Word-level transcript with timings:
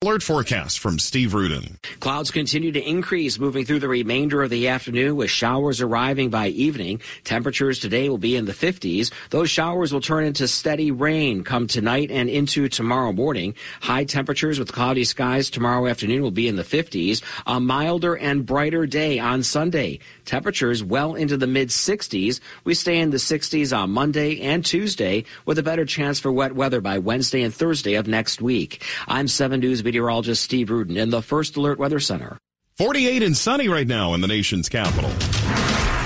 Alert 0.00 0.22
forecast 0.22 0.78
from 0.78 0.96
Steve 1.00 1.34
Rudin. 1.34 1.76
Clouds 1.98 2.30
continue 2.30 2.70
to 2.70 2.80
increase 2.80 3.36
moving 3.36 3.64
through 3.64 3.80
the 3.80 3.88
remainder 3.88 4.44
of 4.44 4.48
the 4.48 4.68
afternoon 4.68 5.16
with 5.16 5.28
showers 5.28 5.80
arriving 5.80 6.30
by 6.30 6.46
evening. 6.50 7.00
Temperatures 7.24 7.80
today 7.80 8.08
will 8.08 8.16
be 8.16 8.36
in 8.36 8.44
the 8.44 8.52
50s. 8.52 9.10
Those 9.30 9.50
showers 9.50 9.92
will 9.92 10.00
turn 10.00 10.22
into 10.22 10.46
steady 10.46 10.92
rain 10.92 11.42
come 11.42 11.66
tonight 11.66 12.12
and 12.12 12.28
into 12.28 12.68
tomorrow 12.68 13.10
morning. 13.10 13.56
High 13.80 14.04
temperatures 14.04 14.60
with 14.60 14.70
cloudy 14.70 15.02
skies 15.02 15.50
tomorrow 15.50 15.88
afternoon 15.88 16.22
will 16.22 16.30
be 16.30 16.46
in 16.46 16.54
the 16.54 16.62
50s. 16.62 17.20
A 17.44 17.58
milder 17.58 18.16
and 18.16 18.46
brighter 18.46 18.86
day 18.86 19.18
on 19.18 19.42
Sunday. 19.42 19.98
Temperatures 20.24 20.80
well 20.84 21.16
into 21.16 21.36
the 21.36 21.48
mid 21.48 21.70
60s. 21.70 22.38
We 22.62 22.74
stay 22.74 23.00
in 23.00 23.10
the 23.10 23.16
60s 23.16 23.76
on 23.76 23.90
Monday 23.90 24.42
and 24.42 24.64
Tuesday 24.64 25.24
with 25.44 25.58
a 25.58 25.64
better 25.64 25.84
chance 25.84 26.20
for 26.20 26.30
wet 26.30 26.54
weather 26.54 26.80
by 26.80 26.98
Wednesday 26.98 27.42
and 27.42 27.52
Thursday 27.52 27.94
of 27.94 28.06
next 28.06 28.40
week. 28.40 28.84
I'm 29.08 29.26
7 29.26 29.58
News 29.58 29.82
meteorologist 29.88 30.42
Steve 30.42 30.68
Rudin 30.68 30.98
in 30.98 31.08
the 31.08 31.22
First 31.22 31.56
Alert 31.56 31.78
Weather 31.78 31.98
Center. 31.98 32.36
48 32.76 33.22
and 33.22 33.34
sunny 33.34 33.68
right 33.68 33.86
now 33.86 34.12
in 34.12 34.20
the 34.20 34.28
nation's 34.28 34.68
capital. 34.68 35.08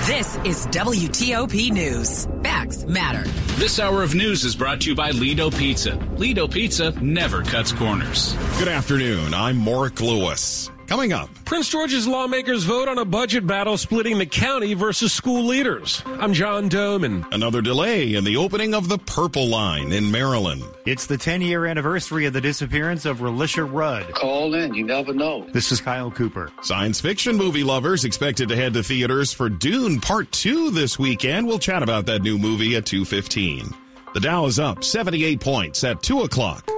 This 0.07 0.37
is 0.45 0.65
WTOP 0.67 1.69
News. 1.69 2.25
Facts 2.43 2.85
matter. 2.85 3.29
This 3.59 3.79
hour 3.79 4.01
of 4.01 4.15
news 4.15 4.45
is 4.45 4.55
brought 4.55 4.79
to 4.81 4.89
you 4.89 4.95
by 4.95 5.11
Lido 5.11 5.51
Pizza. 5.51 5.95
Lido 6.15 6.47
Pizza 6.47 6.91
never 7.01 7.43
cuts 7.43 7.73
corners. 7.73 8.33
Good 8.57 8.69
afternoon. 8.69 9.33
I'm 9.33 9.57
Mark 9.57 9.99
Lewis. 9.99 10.71
Coming 10.93 11.11
up, 11.11 11.27
Prince 11.43 11.69
George's 11.69 12.07
lawmakers 12.07 12.65
vote 12.65 12.87
on 12.87 12.99
a 12.99 13.03
budget 13.03 13.47
battle 13.47 13.79
splitting 13.79 14.19
the 14.19 14.27
county 14.27 14.75
versus 14.75 15.11
school 15.11 15.43
leaders. 15.43 16.03
I'm 16.05 16.33
John 16.33 16.69
Domen. 16.69 17.25
Another 17.31 17.63
delay 17.63 18.13
in 18.13 18.23
the 18.23 18.37
opening 18.37 18.75
of 18.75 18.89
the 18.89 18.99
Purple 18.99 19.47
Line 19.47 19.91
in 19.91 20.11
Maryland. 20.11 20.61
It's 20.85 21.07
the 21.07 21.17
10 21.17 21.41
year 21.41 21.65
anniversary 21.65 22.27
of 22.27 22.33
the 22.33 22.41
disappearance 22.41 23.05
of 23.05 23.21
Relisha 23.21 23.67
Rudd. 23.67 24.13
Call 24.13 24.53
in, 24.53 24.75
you 24.75 24.83
never 24.85 25.15
know. 25.15 25.47
This 25.51 25.71
is 25.71 25.81
Kyle 25.81 26.11
Cooper. 26.11 26.51
Science 26.61 27.01
fiction 27.01 27.37
movie 27.37 27.63
lovers 27.63 28.05
expected 28.05 28.47
to 28.49 28.55
head 28.55 28.75
to 28.75 28.83
theaters 28.83 29.33
for 29.33 29.49
Dune 29.49 29.99
Part 29.99 30.31
2 30.31 30.69
this 30.69 30.99
weekend. 30.99 31.47
We'll 31.47 31.57
chat 31.57 31.81
about 31.81 32.05
that 32.05 32.21
new 32.21 32.37
movie 32.37 32.75
at 32.75 32.85
2.15. 32.85 33.73
The 34.13 34.19
Dow 34.19 34.45
is 34.45 34.59
up 34.59 34.83
78 34.83 35.41
points 35.41 35.83
at 35.83 36.03
2 36.03 36.21
o'clock. 36.21 36.69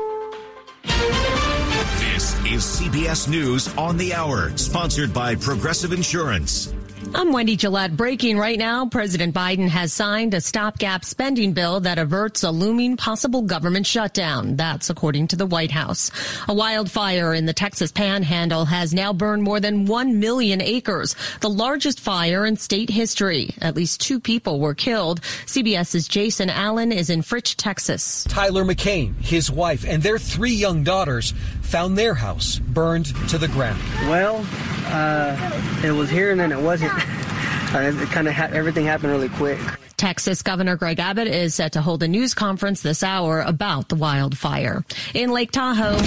Is 2.46 2.62
CBS 2.62 3.28
News 3.28 3.76
on 3.76 3.98
the 3.98 4.14
Hour, 4.14 4.56
sponsored 4.56 5.12
by 5.14 5.36
Progressive 5.36 5.92
Insurance. 5.92 6.72
I'm 7.14 7.32
Wendy 7.32 7.56
Gillette. 7.56 7.96
Breaking 7.96 8.38
right 8.38 8.58
now, 8.58 8.88
President 8.88 9.34
Biden 9.34 9.68
has 9.68 9.94
signed 9.94 10.34
a 10.34 10.42
stopgap 10.42 11.06
spending 11.06 11.54
bill 11.54 11.80
that 11.82 12.00
averts 12.00 12.44
a 12.44 12.52
looming 12.52 12.98
possible 12.98 13.42
government 13.42 13.86
shutdown. 13.86 14.56
That's 14.56 14.90
according 14.90 15.28
to 15.28 15.36
the 15.36 15.46
White 15.46 15.72
House. 15.72 16.10
A 16.48 16.54
wildfire 16.54 17.34
in 17.34 17.46
the 17.46 17.54
Texas 17.54 17.92
Panhandle 17.92 18.66
has 18.66 18.94
now 18.94 19.14
burned 19.14 19.44
more 19.44 19.60
than 19.60 19.86
1 19.86 20.20
million 20.20 20.62
acres, 20.62 21.16
the 21.42 21.50
largest 21.50 22.00
fire 22.00 22.46
in 22.46 22.58
state 22.58 22.90
history. 22.90 23.54
At 23.62 23.76
least 23.76 24.02
two 24.02 24.20
people 24.20 24.60
were 24.60 24.74
killed. 24.74 25.22
CBS's 25.46 26.08
Jason 26.08 26.50
Allen 26.50 26.92
is 26.92 27.10
in 27.10 27.22
Fritch, 27.22 27.56
Texas. 27.56 28.24
Tyler 28.26 28.64
McCain, 28.64 29.16
his 29.22 29.52
wife, 29.52 29.86
and 29.88 30.02
their 30.02 30.18
three 30.18 30.54
young 30.54 30.84
daughters 30.84 31.34
found 31.62 31.98
their 31.98 32.14
house 32.14 32.60
burned 32.60 33.08
to 33.30 33.38
the 33.38 33.48
ground. 33.50 33.82
Well, 34.08 34.46
uh, 34.88 35.36
it 35.84 35.92
was 35.92 36.10
here 36.10 36.32
and 36.32 36.40
then 36.40 36.52
it 36.52 36.60
wasn't. 36.60 36.95
It 37.78 38.08
kind 38.10 38.28
of 38.30 38.34
ha- 38.34 38.50
everything 38.54 38.86
happened 38.86 39.12
really 39.12 39.28
quick. 39.28 39.60
Texas 39.98 40.42
Governor 40.42 40.78
Greg 40.78 41.00
Abbott 41.00 41.28
is 41.28 41.56
set 41.56 41.74
to 41.74 41.82
hold 41.82 42.04
a 42.04 42.08
news 42.08 42.34
conference 42.34 42.82
this 42.82 43.04
hour 43.04 43.42
about 43.42 43.90
the 43.90 43.96
wildfire. 43.96 44.86
In 45.14 45.32
Lake 45.32 45.52
Tahoe, 45.52 45.98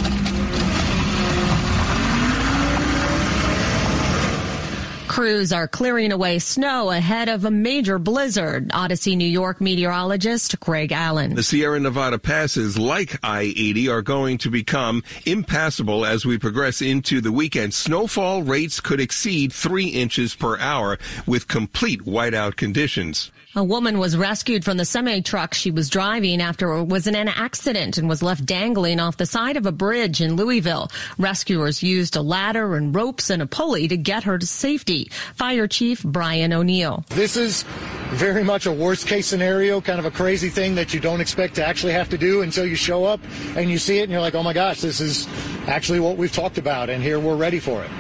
crews 5.18 5.52
are 5.52 5.66
clearing 5.66 6.12
away 6.12 6.38
snow 6.38 6.92
ahead 6.92 7.28
of 7.28 7.44
a 7.44 7.50
major 7.50 7.98
blizzard. 7.98 8.70
Odyssey, 8.72 9.16
New 9.16 9.26
York 9.26 9.60
meteorologist 9.60 10.60
Greg 10.60 10.92
Allen. 10.92 11.34
The 11.34 11.42
Sierra 11.42 11.80
Nevada 11.80 12.20
passes, 12.20 12.78
like 12.78 13.18
I-80, 13.24 13.88
are 13.88 14.00
going 14.00 14.38
to 14.38 14.48
become 14.48 15.02
impassable 15.26 16.06
as 16.06 16.24
we 16.24 16.38
progress 16.38 16.80
into 16.80 17.20
the 17.20 17.32
weekend. 17.32 17.74
Snowfall 17.74 18.44
rates 18.44 18.80
could 18.80 19.00
exceed 19.00 19.52
three 19.52 19.88
inches 19.88 20.36
per 20.36 20.56
hour 20.60 20.98
with 21.26 21.48
complete 21.48 22.02
whiteout 22.02 22.54
conditions. 22.54 23.32
A 23.56 23.64
woman 23.64 23.98
was 23.98 24.14
rescued 24.14 24.62
from 24.62 24.76
the 24.76 24.84
semi 24.84 25.22
truck 25.22 25.54
she 25.54 25.70
was 25.70 25.88
driving 25.88 26.42
after 26.42 26.70
it 26.74 26.84
was 26.84 27.06
in 27.06 27.14
an 27.14 27.28
accident 27.28 27.96
and 27.96 28.06
was 28.06 28.22
left 28.22 28.44
dangling 28.44 29.00
off 29.00 29.16
the 29.16 29.24
side 29.24 29.56
of 29.56 29.64
a 29.64 29.72
bridge 29.72 30.20
in 30.20 30.36
Louisville. 30.36 30.90
Rescuers 31.16 31.82
used 31.82 32.14
a 32.14 32.20
ladder 32.20 32.76
and 32.76 32.94
ropes 32.94 33.30
and 33.30 33.40
a 33.40 33.46
pulley 33.46 33.88
to 33.88 33.96
get 33.96 34.24
her 34.24 34.36
to 34.36 34.46
safety. 34.46 35.10
Fire 35.34 35.66
Chief 35.66 36.02
Brian 36.02 36.52
O'Neill. 36.52 37.06
This 37.08 37.38
is 37.38 37.62
very 38.10 38.44
much 38.44 38.66
a 38.66 38.72
worst 38.72 39.06
case 39.06 39.26
scenario, 39.26 39.80
kind 39.80 39.98
of 39.98 40.04
a 40.04 40.10
crazy 40.10 40.50
thing 40.50 40.74
that 40.74 40.92
you 40.92 41.00
don't 41.00 41.22
expect 41.22 41.54
to 41.54 41.64
actually 41.64 41.94
have 41.94 42.10
to 42.10 42.18
do 42.18 42.42
until 42.42 42.66
you 42.66 42.76
show 42.76 43.06
up 43.06 43.20
and 43.56 43.70
you 43.70 43.78
see 43.78 43.98
it 44.00 44.02
and 44.02 44.12
you're 44.12 44.20
like, 44.20 44.34
oh 44.34 44.42
my 44.42 44.52
gosh, 44.52 44.82
this 44.82 45.00
is 45.00 45.26
actually 45.66 46.00
what 46.00 46.18
we've 46.18 46.32
talked 46.32 46.58
about 46.58 46.90
and 46.90 47.02
here 47.02 47.18
we're 47.18 47.34
ready 47.34 47.60
for 47.60 47.82
it. 47.82 47.90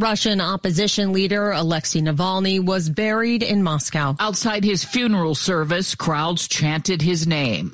Russian 0.00 0.40
opposition 0.40 1.12
leader 1.12 1.50
Alexei 1.50 2.00
Navalny 2.00 2.64
was 2.64 2.88
buried 2.88 3.42
in 3.42 3.62
Moscow. 3.62 4.16
Outside 4.20 4.64
his 4.64 4.84
funeral 4.84 5.34
service, 5.34 5.94
crowds 5.94 6.48
chanted 6.48 7.02
his 7.02 7.26
name. 7.26 7.72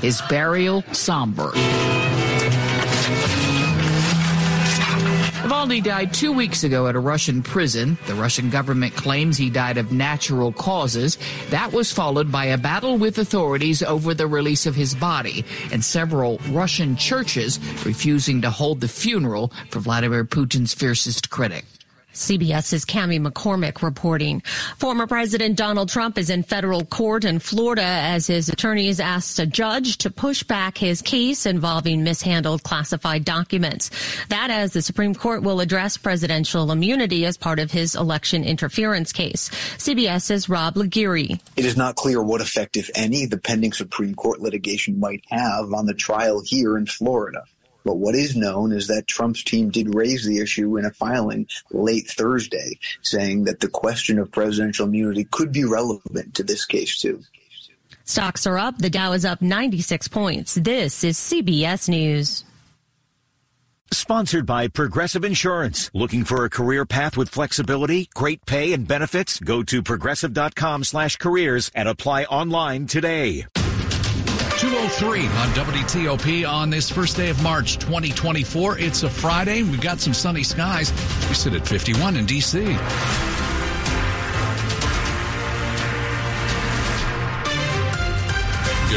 His 0.00 0.20
burial 0.28 0.82
somber. 0.92 1.52
Navalny 5.62 5.80
died 5.80 6.12
two 6.12 6.32
weeks 6.32 6.64
ago 6.64 6.88
at 6.88 6.96
a 6.96 6.98
Russian 6.98 7.40
prison. 7.40 7.96
The 8.08 8.16
Russian 8.16 8.50
government 8.50 8.96
claims 8.96 9.36
he 9.36 9.48
died 9.48 9.78
of 9.78 9.92
natural 9.92 10.50
causes. 10.50 11.18
That 11.50 11.72
was 11.72 11.92
followed 11.92 12.32
by 12.32 12.46
a 12.46 12.58
battle 12.58 12.98
with 12.98 13.16
authorities 13.18 13.80
over 13.80 14.12
the 14.12 14.26
release 14.26 14.66
of 14.66 14.74
his 14.74 14.92
body 14.92 15.44
and 15.70 15.84
several 15.84 16.38
Russian 16.48 16.96
churches 16.96 17.60
refusing 17.86 18.42
to 18.42 18.50
hold 18.50 18.80
the 18.80 18.88
funeral 18.88 19.52
for 19.70 19.78
Vladimir 19.78 20.24
Putin's 20.24 20.74
fiercest 20.74 21.30
critic. 21.30 21.64
CBS's 22.12 22.84
Cami 22.84 23.24
McCormick 23.24 23.82
reporting. 23.82 24.40
Former 24.76 25.06
President 25.06 25.56
Donald 25.56 25.88
Trump 25.88 26.18
is 26.18 26.30
in 26.30 26.42
federal 26.42 26.84
court 26.84 27.24
in 27.24 27.38
Florida 27.38 27.82
as 27.82 28.26
his 28.26 28.48
attorneys 28.48 29.00
asked 29.00 29.38
a 29.38 29.46
judge 29.46 29.98
to 29.98 30.10
push 30.10 30.42
back 30.42 30.76
his 30.76 31.02
case 31.02 31.46
involving 31.46 32.04
mishandled 32.04 32.62
classified 32.62 33.24
documents. 33.24 33.90
That 34.28 34.50
as 34.50 34.72
the 34.72 34.82
Supreme 34.82 35.14
Court 35.14 35.42
will 35.42 35.60
address 35.60 35.96
presidential 35.96 36.70
immunity 36.70 37.24
as 37.24 37.36
part 37.36 37.58
of 37.58 37.70
his 37.70 37.94
election 37.94 38.44
interference 38.44 39.12
case. 39.12 39.48
CBS's 39.78 40.48
Rob 40.48 40.74
Legare. 40.74 41.40
It 41.56 41.64
is 41.64 41.76
not 41.76 41.96
clear 41.96 42.22
what 42.22 42.40
effect, 42.40 42.76
if 42.76 42.90
any, 42.94 43.26
the 43.26 43.38
pending 43.38 43.72
Supreme 43.72 44.14
Court 44.14 44.40
litigation 44.40 45.00
might 45.00 45.24
have 45.28 45.72
on 45.72 45.86
the 45.86 45.94
trial 45.94 46.42
here 46.44 46.76
in 46.76 46.86
Florida. 46.86 47.44
But 47.84 47.96
what 47.96 48.14
is 48.14 48.36
known 48.36 48.72
is 48.72 48.86
that 48.88 49.06
Trump's 49.06 49.42
team 49.42 49.70
did 49.70 49.94
raise 49.94 50.24
the 50.24 50.38
issue 50.38 50.76
in 50.76 50.84
a 50.84 50.90
filing 50.90 51.46
late 51.70 52.06
Thursday, 52.08 52.78
saying 53.02 53.44
that 53.44 53.60
the 53.60 53.68
question 53.68 54.18
of 54.18 54.30
presidential 54.30 54.86
immunity 54.86 55.24
could 55.24 55.52
be 55.52 55.64
relevant 55.64 56.34
to 56.34 56.42
this 56.42 56.64
case, 56.64 56.98
too. 56.98 57.22
Stocks 58.04 58.46
are 58.46 58.58
up. 58.58 58.78
The 58.78 58.90
Dow 58.90 59.12
is 59.12 59.24
up 59.24 59.42
96 59.42 60.08
points. 60.08 60.54
This 60.54 61.04
is 61.04 61.16
CBS 61.16 61.88
News. 61.88 62.44
Sponsored 63.92 64.46
by 64.46 64.68
Progressive 64.68 65.22
Insurance. 65.22 65.90
Looking 65.92 66.24
for 66.24 66.44
a 66.44 66.50
career 66.50 66.86
path 66.86 67.16
with 67.16 67.28
flexibility, 67.28 68.08
great 68.14 68.44
pay, 68.46 68.72
and 68.72 68.88
benefits? 68.88 69.38
Go 69.38 69.62
to 69.64 69.82
progressive.com 69.82 70.84
slash 70.84 71.16
careers 71.16 71.70
and 71.74 71.88
apply 71.88 72.24
online 72.24 72.86
today. 72.86 73.46
203 74.62 75.26
on 75.26 75.48
WTOP 75.56 76.48
on 76.48 76.70
this 76.70 76.88
first 76.88 77.16
day 77.16 77.28
of 77.30 77.42
March 77.42 77.78
2024. 77.78 78.78
It's 78.78 79.02
a 79.02 79.10
Friday. 79.10 79.64
We've 79.64 79.80
got 79.80 79.98
some 79.98 80.14
sunny 80.14 80.44
skies. 80.44 80.92
We 81.28 81.34
sit 81.34 81.54
at 81.54 81.66
51 81.66 82.16
in 82.16 82.26
D.C. 82.26 82.60
Good 82.60 82.78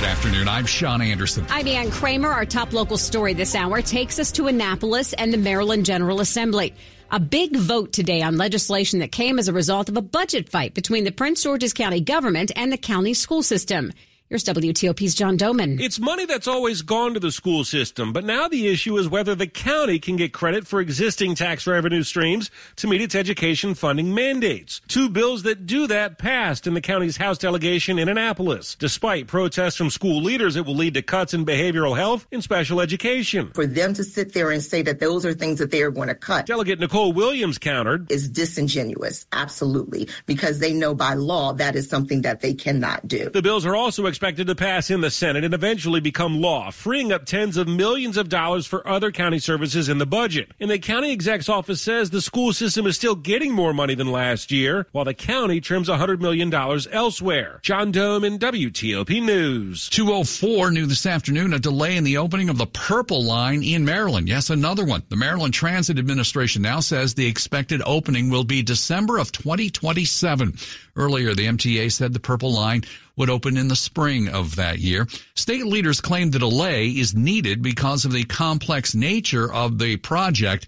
afternoon. 0.03 0.47
I'm 0.47 0.67
Sean 0.67 1.01
Anderson. 1.01 1.47
I'm 1.49 1.67
Ann 1.67 1.89
Kramer. 1.89 2.29
Our 2.29 2.45
top 2.45 2.71
local 2.71 2.99
story 2.99 3.33
this 3.33 3.55
hour 3.55 3.81
takes 3.81 4.19
us 4.19 4.31
to 4.33 4.45
Annapolis 4.45 5.13
and 5.13 5.33
the 5.33 5.37
Maryland 5.37 5.87
General 5.87 6.21
Assembly. 6.21 6.75
A 7.09 7.19
big 7.19 7.57
vote 7.57 7.91
today 7.91 8.21
on 8.21 8.37
legislation 8.37 8.99
that 8.99 9.11
came 9.11 9.39
as 9.39 9.47
a 9.47 9.53
result 9.53 9.89
of 9.89 9.97
a 9.97 10.03
budget 10.03 10.47
fight 10.47 10.75
between 10.75 11.05
the 11.05 11.11
Prince 11.11 11.41
George's 11.41 11.73
County 11.73 12.01
government 12.01 12.51
and 12.55 12.71
the 12.71 12.77
county 12.77 13.15
school 13.15 13.41
system. 13.41 13.91
Here's 14.27 14.43
WTOP's 14.45 15.13
John 15.13 15.37
Domen. 15.37 15.79
It's 15.79 15.99
money 15.99 16.25
that's 16.25 16.47
always 16.47 16.81
gone 16.81 17.13
to 17.13 17.19
the 17.19 17.31
school 17.31 17.63
system, 17.63 18.11
but 18.11 18.23
now 18.23 18.47
the 18.47 18.67
issue 18.67 18.97
is 18.97 19.07
whether 19.07 19.35
the 19.35 19.45
county 19.45 19.99
can 19.99 20.15
get 20.15 20.33
credit 20.33 20.65
for 20.65 20.81
existing 20.81 21.35
tax 21.35 21.67
revenue 21.67 22.01
streams 22.01 22.49
to 22.77 22.87
meet 22.87 23.01
its 23.01 23.13
education 23.13 23.75
funding 23.75 24.15
mandates. 24.15 24.81
Two 24.87 25.09
bills 25.09 25.43
that 25.43 25.67
do 25.67 25.85
that 25.85 26.17
passed 26.17 26.65
in 26.65 26.73
the 26.73 26.81
county's 26.81 27.17
House 27.17 27.37
delegation 27.37 27.99
in 27.99 28.09
Annapolis. 28.09 28.73
Despite 28.73 29.27
protests 29.27 29.75
from 29.75 29.91
school 29.91 30.23
leaders, 30.23 30.55
it 30.55 30.65
will 30.65 30.73
lead 30.73 30.95
to 30.95 31.03
cuts 31.03 31.35
in 31.35 31.45
behavioral 31.45 31.95
health 31.95 32.25
and 32.31 32.41
special 32.41 32.81
education. 32.81 33.51
For 33.53 33.67
them 33.67 33.93
to 33.93 34.03
sit 34.03 34.33
there 34.33 34.49
and 34.49 34.63
say 34.63 34.81
that 34.81 34.99
those 34.99 35.23
are 35.23 35.35
things 35.35 35.59
that 35.59 35.69
they 35.69 35.83
are 35.83 35.91
going 35.91 36.07
to 36.07 36.15
cut. 36.15 36.47
Delegate 36.47 36.79
Nicole 36.79 37.13
Williams 37.13 37.59
countered. 37.59 38.11
Is 38.11 38.27
disingenuous, 38.27 39.27
absolutely, 39.31 40.09
because 40.25 40.57
they 40.57 40.73
know 40.73 40.95
by 40.95 41.13
law 41.13 41.53
that 41.53 41.75
is 41.75 41.87
something 41.87 42.23
that 42.23 42.41
they 42.41 42.55
cannot 42.55 43.07
do. 43.07 43.29
The 43.29 43.43
bills 43.43 43.67
are 43.67 43.75
also 43.75 44.07
expected 44.07 44.15
to 44.33 44.55
pass 44.55 44.89
in 44.89 45.01
the 45.01 45.11
Senate 45.11 45.43
and 45.43 45.53
eventually 45.53 45.99
become 45.99 46.41
law, 46.41 46.71
freeing 46.71 47.11
up 47.11 47.25
tens 47.25 47.57
of 47.57 47.67
millions 47.67 48.17
of 48.17 48.27
dollars 48.27 48.65
for 48.65 48.85
other 48.87 49.11
county 49.11 49.37
services 49.37 49.87
in 49.87 49.99
the 49.99 50.05
budget. 50.05 50.51
And 50.59 50.71
the 50.71 50.79
county 50.79 51.11
exec's 51.11 51.47
office 51.47 51.81
says 51.81 52.09
the 52.09 52.21
school 52.21 52.51
system 52.51 52.87
is 52.87 52.95
still 52.95 53.13
getting 53.15 53.53
more 53.53 53.73
money 53.73 53.93
than 53.93 54.11
last 54.11 54.51
year, 54.51 54.87
while 54.91 55.05
the 55.05 55.13
county 55.13 55.61
trims 55.61 55.89
$100 55.89 56.19
million 56.19 56.51
elsewhere. 56.53 57.59
John 57.61 57.93
Domen 57.93 58.39
WTOP 58.39 59.23
News. 59.23 59.89
204 59.89 60.71
new 60.71 60.87
this 60.87 61.05
afternoon 61.05 61.53
a 61.53 61.59
delay 61.59 61.95
in 61.95 62.03
the 62.03 62.17
opening 62.17 62.49
of 62.49 62.57
the 62.57 62.65
Purple 62.65 63.23
Line 63.23 63.61
in 63.61 63.85
Maryland. 63.85 64.27
Yes, 64.27 64.49
another 64.49 64.85
one. 64.85 65.03
The 65.09 65.15
Maryland 65.15 65.53
Transit 65.53 65.99
Administration 65.99 66.63
now 66.63 66.79
says 66.79 67.13
the 67.13 67.27
expected 67.27 67.81
opening 67.85 68.31
will 68.31 68.43
be 68.43 68.63
December 68.63 69.19
of 69.19 69.31
2027. 69.31 70.57
Earlier, 70.95 71.35
the 71.35 71.45
MTA 71.45 71.91
said 71.91 72.13
the 72.13 72.19
Purple 72.19 72.53
Line 72.53 72.83
would 73.17 73.29
open 73.29 73.57
in 73.57 73.67
the 73.67 73.75
spring 73.75 74.27
of 74.27 74.55
that 74.55 74.79
year. 74.79 75.07
State 75.35 75.65
leaders 75.65 76.01
claim 76.01 76.31
the 76.31 76.39
delay 76.39 76.89
is 76.89 77.15
needed 77.15 77.61
because 77.61 78.05
of 78.05 78.11
the 78.11 78.23
complex 78.25 78.93
nature 78.93 79.51
of 79.51 79.79
the 79.79 79.97
project. 79.97 80.67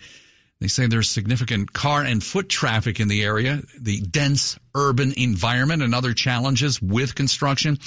They 0.59 0.67
say 0.67 0.87
there's 0.87 1.09
significant 1.09 1.73
car 1.73 2.03
and 2.03 2.23
foot 2.23 2.49
traffic 2.49 2.99
in 2.99 3.07
the 3.07 3.23
area, 3.23 3.61
the 3.79 4.01
dense 4.01 4.57
urban 4.73 5.13
environment, 5.17 5.83
and 5.83 5.93
other 5.93 6.13
challenges 6.13 6.81
with 6.81 7.15
construction. 7.15 7.77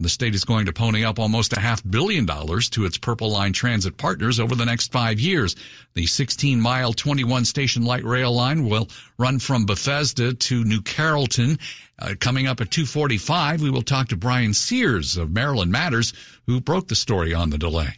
The 0.00 0.08
state 0.08 0.34
is 0.34 0.44
going 0.44 0.66
to 0.66 0.72
pony 0.72 1.04
up 1.04 1.20
almost 1.20 1.52
a 1.52 1.60
half 1.60 1.80
billion 1.88 2.26
dollars 2.26 2.68
to 2.70 2.84
its 2.84 2.98
Purple 2.98 3.30
Line 3.30 3.52
transit 3.52 3.96
partners 3.96 4.40
over 4.40 4.56
the 4.56 4.64
next 4.64 4.90
five 4.90 5.20
years. 5.20 5.54
The 5.94 6.06
16 6.06 6.60
mile, 6.60 6.92
21 6.92 7.44
station 7.44 7.84
light 7.84 8.02
rail 8.02 8.32
line 8.32 8.68
will 8.68 8.88
run 9.18 9.38
from 9.38 9.66
Bethesda 9.66 10.34
to 10.34 10.64
New 10.64 10.80
Carrollton. 10.80 11.60
Uh, 11.96 12.14
coming 12.18 12.48
up 12.48 12.60
at 12.60 12.72
245, 12.72 13.62
we 13.62 13.70
will 13.70 13.82
talk 13.82 14.08
to 14.08 14.16
Bryan 14.16 14.52
Sears 14.52 15.16
of 15.16 15.30
Maryland 15.30 15.70
Matters, 15.70 16.12
who 16.48 16.60
broke 16.60 16.88
the 16.88 16.96
story 16.96 17.32
on 17.32 17.50
the 17.50 17.58
delay. 17.58 17.94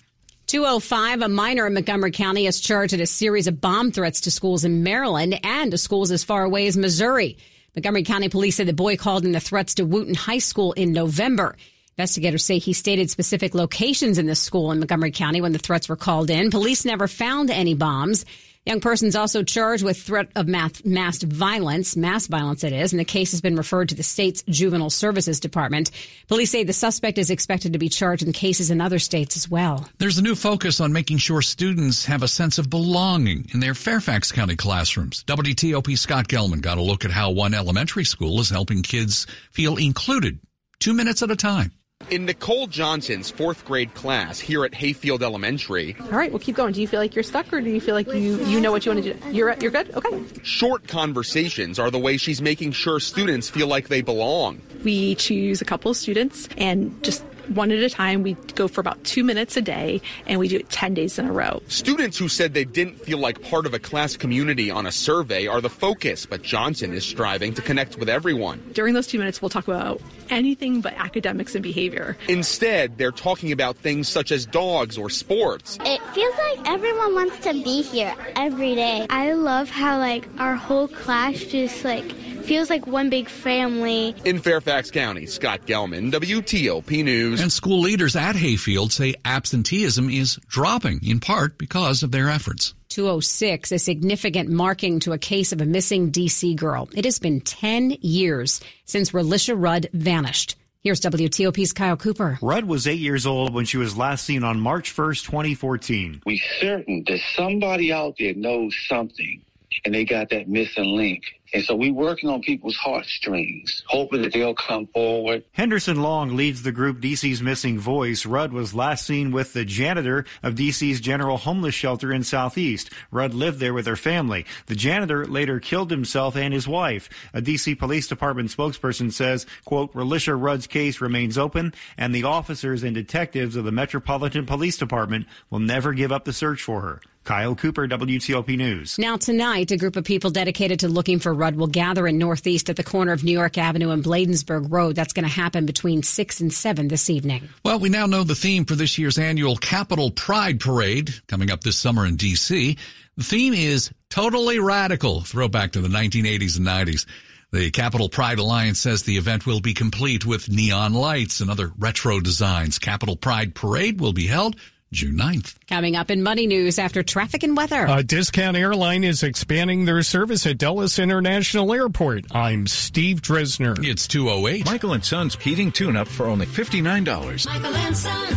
205, 0.49 1.23
a 1.23 1.29
minor 1.29 1.67
in 1.67 1.73
Montgomery 1.73 2.13
County 2.13 2.47
is 2.47 2.61
charged 2.61 2.93
in 2.93 3.01
a 3.01 3.07
series 3.07 3.47
of 3.47 3.63
bomb 3.63 3.91
threats 3.91 4.21
to 4.21 4.31
schools 4.31 4.67
in 4.67 4.83
Maryland 4.83 5.41
and 5.43 5.71
to 5.71 5.79
schools 5.79 6.11
as 6.11 6.23
far 6.23 6.45
away 6.45 6.67
as 6.67 6.77
Missouri. 6.77 7.39
Montgomery 7.75 8.03
County 8.03 8.29
police 8.29 8.57
said 8.57 8.69
the 8.69 8.75
boy 8.75 8.99
called 8.99 9.25
in 9.25 9.33
the 9.33 9.41
threats 9.41 9.75
to 9.75 9.87
Wootton 9.87 10.15
High 10.15 10.39
School 10.39 10.73
in 10.75 10.93
November. 10.93 11.57
Investigators 11.99 12.45
say 12.45 12.59
he 12.59 12.75
stated 12.75 13.09
specific 13.09 13.55
locations 13.55 14.19
in 14.19 14.27
the 14.27 14.35
school 14.35 14.71
in 14.71 14.81
Montgomery 14.81 15.13
County 15.13 15.41
when 15.41 15.53
the 15.53 15.59
threats 15.59 15.89
were 15.89 15.97
called 15.97 16.29
in. 16.29 16.51
Police 16.51 16.85
never 16.85 17.09
found 17.09 17.51
any 17.51 17.73
bombs. 17.73 18.27
Young 18.67 18.81
person's 18.81 19.17
also 19.17 19.43
charged 19.43 19.83
with 19.83 19.97
threat 19.97 20.29
of 20.37 20.47
mass, 20.47 20.85
mass 20.85 21.23
violence, 21.23 21.97
mass 21.97 22.27
violence 22.27 22.65
it 22.65 22.75
is, 22.75 22.93
and 22.93 23.01
the 23.01 23.05
case 23.07 23.31
has 23.31 23.41
been 23.41 23.57
referred 23.57 23.89
to 23.89 23.95
the 23.95 24.03
state's 24.03 24.43
juvenile 24.43 24.91
services 24.91 25.41
department. 25.41 25.91
Police 26.29 26.51
say 26.51 26.65
the 26.65 26.75
suspect 26.75 27.17
is 27.17 27.31
expected 27.31 27.73
to 27.73 27.79
be 27.79 27.89
charged 27.89 28.25
in 28.25 28.33
cases 28.35 28.71
in 28.71 28.83
other 28.83 28.99
states 28.99 29.35
as 29.35 29.49
well. 29.49 29.89
There's 29.97 30.19
a 30.19 30.23
new 30.23 30.35
focus 30.35 30.83
on 30.83 30.93
making 30.93 31.17
sure 31.17 31.41
students 31.41 32.05
have 32.05 32.23
a 32.23 32.29
sense 32.29 32.59
of 32.59 32.69
belonging 32.69 33.49
in 33.55 33.61
their 33.61 33.75
Fairfax 33.75 34.33
County 34.33 34.57
classrooms. 34.57 35.25
WTOP 35.25 35.97
Scott 35.97 36.29
Gelman 36.29 36.61
got 36.61 36.77
a 36.77 36.83
look 36.83 37.07
at 37.07 37.11
how 37.11 37.31
one 37.31 37.55
elementary 37.55 38.05
school 38.05 38.39
is 38.41 38.51
helping 38.51 38.83
kids 38.83 39.27
feel 39.51 39.79
included 39.79 40.41
two 40.79 40.93
minutes 40.93 41.23
at 41.23 41.31
a 41.31 41.37
time. 41.37 41.73
In 42.11 42.25
Nicole 42.25 42.69
Johnson's 42.69 43.31
fourth 43.31 43.65
grade 43.65 43.93
class 43.95 44.39
here 44.39 44.65
at 44.65 44.73
Hayfield 44.75 45.25
Elementary. 45.25 45.97
All 46.01 46.11
right, 46.11 46.31
well, 46.31 46.39
keep 46.39 46.55
going. 46.55 46.73
Do 46.73 46.81
you 46.81 46.87
feel 46.87 47.01
like 47.01 47.17
you're 47.17 47.25
stuck 47.25 47.53
or 47.53 47.61
do 47.61 47.69
you 47.69 47.81
feel 47.81 47.97
like 47.97 48.07
you, 48.07 48.45
you 48.45 48.61
know 48.61 48.71
what 48.71 48.87
you 48.87 48.93
want 48.93 49.03
to 49.03 49.15
do? 49.15 49.31
You're, 49.33 49.53
you're 49.55 49.73
good? 49.73 49.93
Okay. 49.93 50.23
Short 50.45 50.87
conversations 50.87 51.81
are 51.81 51.91
the 51.91 51.99
way 51.99 52.17
she's 52.17 52.41
making 52.41 52.73
sure 52.73 53.01
students 53.01 53.51
feel 53.51 53.67
like 53.67 53.89
they 53.89 54.03
belong. 54.03 54.61
We 54.85 55.17
choose 55.17 55.61
a 55.61 55.65
couple 55.65 55.91
of 55.91 55.97
students 55.97 56.49
and 56.57 57.03
just 57.03 57.25
one 57.55 57.71
at 57.71 57.79
a 57.79 57.91
time. 57.91 58.23
We 58.23 58.35
go 58.55 58.69
for 58.69 58.81
about 58.81 59.03
two 59.05 59.25
minutes 59.25 59.57
a 59.57 59.63
day, 59.63 60.01
and 60.27 60.41
we 60.41 60.49
do 60.49 60.57
it 60.57 60.71
10 60.71 60.95
days 60.95 61.19
in 61.19 61.27
a 61.27 61.33
row. 61.33 61.63
Students 61.69 62.19
who 62.19 62.29
said 62.29 62.55
they 62.55 62.65
didn't 62.65 63.01
feel 63.01 63.19
like 63.19 63.43
part 63.43 63.67
of 63.67 63.75
a 63.75 63.79
class 63.79 64.17
community 64.17 64.71
on 64.71 64.87
a 64.87 64.93
survey 64.93 65.47
are 65.47 65.61
the 65.61 65.71
focus, 65.71 66.27
but 66.27 66.43
Johnson 66.43 66.93
is 66.93 67.05
striving 67.05 67.55
to 67.55 67.63
connect 67.63 67.97
with 67.99 68.09
everyone. 68.09 68.63
During 68.73 68.95
those 68.95 69.07
two 69.07 69.19
minutes, 69.19 69.41
we'll 69.41 69.49
talk 69.49 69.69
about 69.69 70.01
anything 70.31 70.81
but 70.81 70.95
academics 70.95 71.55
and 71.55 71.63
behavior. 71.63 72.17
Instead, 72.29 72.99
they're 72.99 73.13
talking 73.13 73.53
about 73.53 73.77
things 73.77 74.09
such 74.09 74.33
as 74.33 74.47
dogs 74.47 74.99
or 74.99 75.11
sports. 75.11 75.79
It 75.83 76.01
feels 76.15 76.35
like 76.35 76.69
everyone 76.69 77.15
wants 77.15 77.39
to 77.41 77.53
be 77.53 77.83
here 77.83 78.15
every 78.37 78.75
day. 78.75 79.07
I 79.11 79.33
love 79.33 79.71
how, 79.71 79.99
like, 79.99 80.29
our 80.39 80.57
whole 80.57 80.89
class 80.89 81.39
just, 81.39 81.85
like, 81.85 82.05
feels 82.47 82.71
like 82.71 82.87
one 82.87 83.11
big 83.11 83.29
family. 83.29 84.15
In 84.25 84.39
Fairfax 84.39 84.91
County, 84.91 85.27
Scott 85.27 85.67
Gelman, 85.67 86.13
WTOP 86.13 87.05
News. 87.05 87.41
And 87.41 87.53
school 87.53 87.81
leaders 87.81 88.15
at 88.15 88.37
Hayfield 88.37 88.93
say 88.93 89.15
absenteeism 89.25 90.09
is 90.09 90.37
dropping 90.47 91.01
in 91.03 91.19
part 91.19 91.59
because 91.59 92.05
of 92.05 92.13
their 92.13 92.29
efforts. 92.31 92.75
206, 92.91 93.73
a 93.73 93.79
significant 93.79 94.49
marking 94.49 95.01
to 95.01 95.13
a 95.13 95.19
case 95.19 95.53
of 95.53 95.61
a 95.61 95.67
missing 95.67 96.11
D.C. 96.11 96.55
girl. 96.55 96.89
It 96.95 97.05
has 97.05 97.19
been 97.19 97.41
10 97.41 97.99
years 98.01 98.61
since 98.85 99.11
Relisha 99.11 99.55
Rudd 99.61 99.89
vanished. 99.93 100.57
Here's 100.83 101.01
WTOP's 101.01 101.73
Kyle 101.73 101.97
Cooper. 101.97 102.39
Rudd 102.41 102.65
was 102.65 102.87
eight 102.87 103.01
years 103.01 103.27
old 103.27 103.53
when 103.53 103.65
she 103.65 103.77
was 103.77 103.97
last 103.97 104.25
seen 104.25 104.45
on 104.45 104.61
March 104.61 104.95
1st, 104.95 105.25
2014. 105.25 106.23
We 106.25 106.41
certain 106.61 107.03
that 107.09 107.19
somebody 107.35 107.93
out 107.93 108.15
there 108.21 108.35
knows 108.35 108.73
something 108.89 109.43
and 109.85 109.95
they 109.95 110.05
got 110.05 110.31
that 110.31 110.49
missing 110.49 110.97
link. 110.97 111.25
And 111.53 111.65
so 111.65 111.75
we're 111.75 111.93
working 111.93 112.29
on 112.29 112.41
people's 112.43 112.77
heartstrings, 112.77 113.83
hoping 113.87 114.23
that 114.23 114.33
they'll 114.33 114.55
come 114.55 114.87
forward. 114.89 115.45
Henderson 115.53 116.03
Long 116.03 116.37
leads 116.37 116.63
the 116.63 116.73
group 116.73 117.01
DC's 117.01 117.43
Missing 117.43 117.79
Voice. 117.79 118.27
Rudd 118.27 118.53
was 118.53 118.75
last 118.75 119.07
seen 119.07 119.31
with 119.31 119.53
the 119.53 119.65
janitor 119.65 120.25
of 120.43 120.55
DC's 120.55 121.01
General 121.01 121.37
Homeless 121.37 121.75
Shelter 121.75 122.13
in 122.13 122.25
Southeast. 122.25 122.91
Rudd 123.11 123.35
lived 123.35 123.61
there 123.61 123.75
with 123.75 123.87
her 123.87 123.97
family. 123.97 124.45
The 124.67 124.75
janitor 124.75 125.25
later 125.25 125.61
killed 125.61 125.91
himself 125.91 126.37
and 126.37 126.53
his 126.53 126.67
wife. 126.67 127.09
A 127.33 127.41
DC 127.41 127.79
Police 127.79 128.09
Department 128.09 128.51
spokesperson 128.51 129.13
says, 129.13 129.47
quote, 129.65 129.93
Relisha 129.95 130.41
Rudd's 130.41 130.67
case 130.67 131.01
remains 131.01 131.39
open 131.39 131.73
and 131.97 132.15
the 132.15 132.25
officers 132.25 132.83
and 132.83 132.95
detectives 132.95 133.57
of 133.57 133.65
the 133.65 133.73
Metropolitan 133.73 134.47
Police 134.47 134.77
Department 134.77 135.27
will 135.51 135.61
never 135.61 135.93
give 135.93 136.13
up 136.13 136.25
the 136.25 136.33
search 136.33 136.63
for 136.63 136.81
her. 136.81 137.01
Kyle 137.27 137.57
Cooper, 137.57 137.89
WTOP 137.89 138.57
News. 138.57 139.01
Now, 139.01 139.17
tonight, 139.17 139.73
a 139.73 139.77
group 139.77 139.97
of 139.97 140.05
people 140.05 140.31
dedicated 140.31 140.79
to 140.81 140.89
looking 140.89 141.19
for 141.19 141.35
Rudd 141.37 141.57
will 141.57 141.67
gather 141.67 142.07
in 142.07 142.19
Northeast 142.19 142.69
at 142.71 142.77
the 142.77 142.83
corner 142.83 143.13
of 143.13 143.23
New 143.23 143.33
York 143.33 143.59
Avenue 143.59 143.91
and 143.91 144.03
Bladensburg 144.03 144.71
Road. 144.71 144.97
That's 144.97 145.13
going 145.13 145.25
to 145.25 145.31
happen 145.31 145.67
between 145.67 146.03
6 146.03 146.41
and 146.41 146.53
7 146.53 146.89
this 146.89 147.09
evening. 147.11 147.49
Well, 147.65 147.79
we 147.79 147.89
now 147.89 148.07
know 148.07 148.25
the 148.25 148.35
theme 148.35 148.65
for 148.65 148.75
this 148.75 148.99
year's 148.99 149.19
annual 149.19 149.57
Capital 149.57 150.11
Pride 150.11 150.61
Parade 150.61 151.15
coming 151.29 151.51
up 151.51 151.63
this 151.63 151.77
summer 151.77 152.07
in 152.07 152.17
D.C. 152.17 152.77
The 153.17 153.25
theme 153.25 153.55
is 153.55 153.91
totally 154.11 154.59
radical, 154.59 155.21
throwback 155.21 155.73
to 155.73 155.81
the 155.81 155.89
1980s 155.89 156.59
and 156.59 156.67
90s. 156.67 157.07
The 157.53 157.71
Capital 157.71 158.09
Pride 158.09 158.39
Alliance 158.39 158.81
says 158.81 159.03
the 159.03 159.17
event 159.17 159.47
will 159.47 159.61
be 159.61 159.73
complete 159.73 160.27
with 160.27 160.51
neon 160.51 160.95
lights 160.95 161.41
and 161.41 161.51
other 161.51 161.73
retro 161.79 162.21
designs. 162.21 162.79
Capital 162.79 163.17
Pride 163.17 163.55
Parade 163.55 164.01
will 164.01 164.13
be 164.13 164.27
held 164.27 164.57
June 164.93 165.17
9th. 165.19 165.57
Coming 165.69 165.97
up 165.97 166.11
in 166.11 166.23
Money 166.23 166.47
News 166.47 166.79
after 166.79 167.03
traffic 167.03 167.43
and 167.43 167.57
weather. 167.57 167.87
A 167.89 168.03
discount 168.03 168.57
airline 168.57 169.05
is 169.05 169.23
expanding 169.23 169.85
their 169.85 170.03
service 170.03 170.47
at 170.47 170.59
Dulles 170.59 170.99
International 170.99 171.73
Airport. 171.73 172.27
I'm 172.31 172.67
Steve 172.67 173.21
Dresner. 173.21 173.85
It's 173.85 174.07
208. 174.07 174.65
Michael 174.65 174.93
and 174.93 175.05
Son's 175.05 175.35
heating 175.37 175.73
tune 175.73 175.97
up 175.97 176.09
for 176.09 176.27
only 176.27 176.47
$59. 176.47 177.47
Michael 177.47 177.75
and 177.75 177.97
Son. 177.97 178.37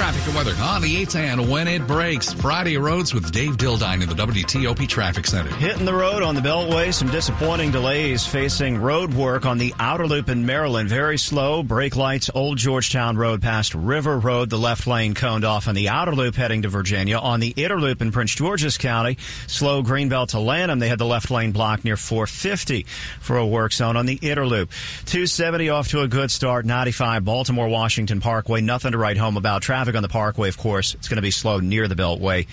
Traffic 0.00 0.24
and 0.28 0.34
weather 0.34 0.54
on 0.62 0.80
the 0.80 1.04
8th 1.04 1.14
and 1.14 1.50
when 1.50 1.68
it 1.68 1.86
breaks. 1.86 2.32
Friday 2.32 2.78
roads 2.78 3.12
with 3.12 3.30
Dave 3.32 3.58
Dildine 3.58 4.02
in 4.02 4.08
the 4.08 4.14
WTOP 4.14 4.88
Traffic 4.88 5.26
Center. 5.26 5.54
Hitting 5.56 5.84
the 5.84 5.92
road 5.92 6.22
on 6.22 6.34
the 6.34 6.40
Beltway. 6.40 6.94
Some 6.94 7.10
disappointing 7.10 7.70
delays 7.70 8.26
facing 8.26 8.80
road 8.80 9.12
work 9.12 9.44
on 9.44 9.58
the 9.58 9.74
outer 9.78 10.06
loop 10.06 10.30
in 10.30 10.46
Maryland. 10.46 10.88
Very 10.88 11.18
slow. 11.18 11.62
Brake 11.62 11.96
lights, 11.96 12.30
Old 12.34 12.56
Georgetown 12.56 13.18
Road 13.18 13.42
past 13.42 13.74
River 13.74 14.18
Road. 14.18 14.48
The 14.48 14.56
left 14.56 14.86
lane 14.86 15.12
coned 15.12 15.44
off 15.44 15.68
on 15.68 15.74
the 15.74 15.90
outer 15.90 16.14
loop 16.14 16.34
heading 16.34 16.62
to 16.62 16.70
Virginia. 16.70 17.18
On 17.18 17.38
the 17.38 17.52
inner 17.54 17.78
loop 17.78 18.00
in 18.00 18.10
Prince 18.10 18.34
George's 18.34 18.78
County, 18.78 19.18
slow 19.48 19.82
Greenbelt 19.82 20.28
to 20.28 20.40
Lanham. 20.40 20.78
They 20.78 20.88
had 20.88 20.98
the 20.98 21.04
left 21.04 21.30
lane 21.30 21.52
blocked 21.52 21.84
near 21.84 21.98
450 21.98 22.84
for 23.20 23.36
a 23.36 23.46
work 23.46 23.74
zone 23.74 23.98
on 23.98 24.06
the 24.06 24.18
inner 24.22 24.46
loop. 24.46 24.70
270 25.04 25.68
off 25.68 25.88
to 25.88 26.00
a 26.00 26.08
good 26.08 26.30
start. 26.30 26.64
95 26.64 27.22
Baltimore 27.22 27.68
Washington 27.68 28.20
Parkway. 28.20 28.62
Nothing 28.62 28.92
to 28.92 28.98
write 28.98 29.18
home 29.18 29.36
about. 29.36 29.60
Traffic 29.60 29.89
on 29.96 30.02
the 30.02 30.08
Parkway, 30.08 30.48
of 30.48 30.58
course, 30.58 30.94
it's 30.94 31.08
going 31.08 31.16
to 31.16 31.22
be 31.22 31.30
slow 31.30 31.60
near 31.60 31.88
the 31.88 31.94
Beltway. 31.94 32.46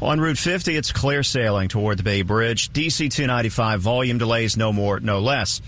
On 0.00 0.20
Route 0.20 0.38
50, 0.38 0.76
it's 0.76 0.92
clear 0.92 1.22
sailing 1.22 1.68
toward 1.68 1.98
the 1.98 2.02
Bay 2.02 2.22
Bridge. 2.22 2.72
DC 2.72 3.10
295 3.10 3.80
volume 3.80 4.18
delays, 4.18 4.56
no 4.56 4.72
more, 4.72 5.00
no 5.00 5.20
less. 5.20 5.60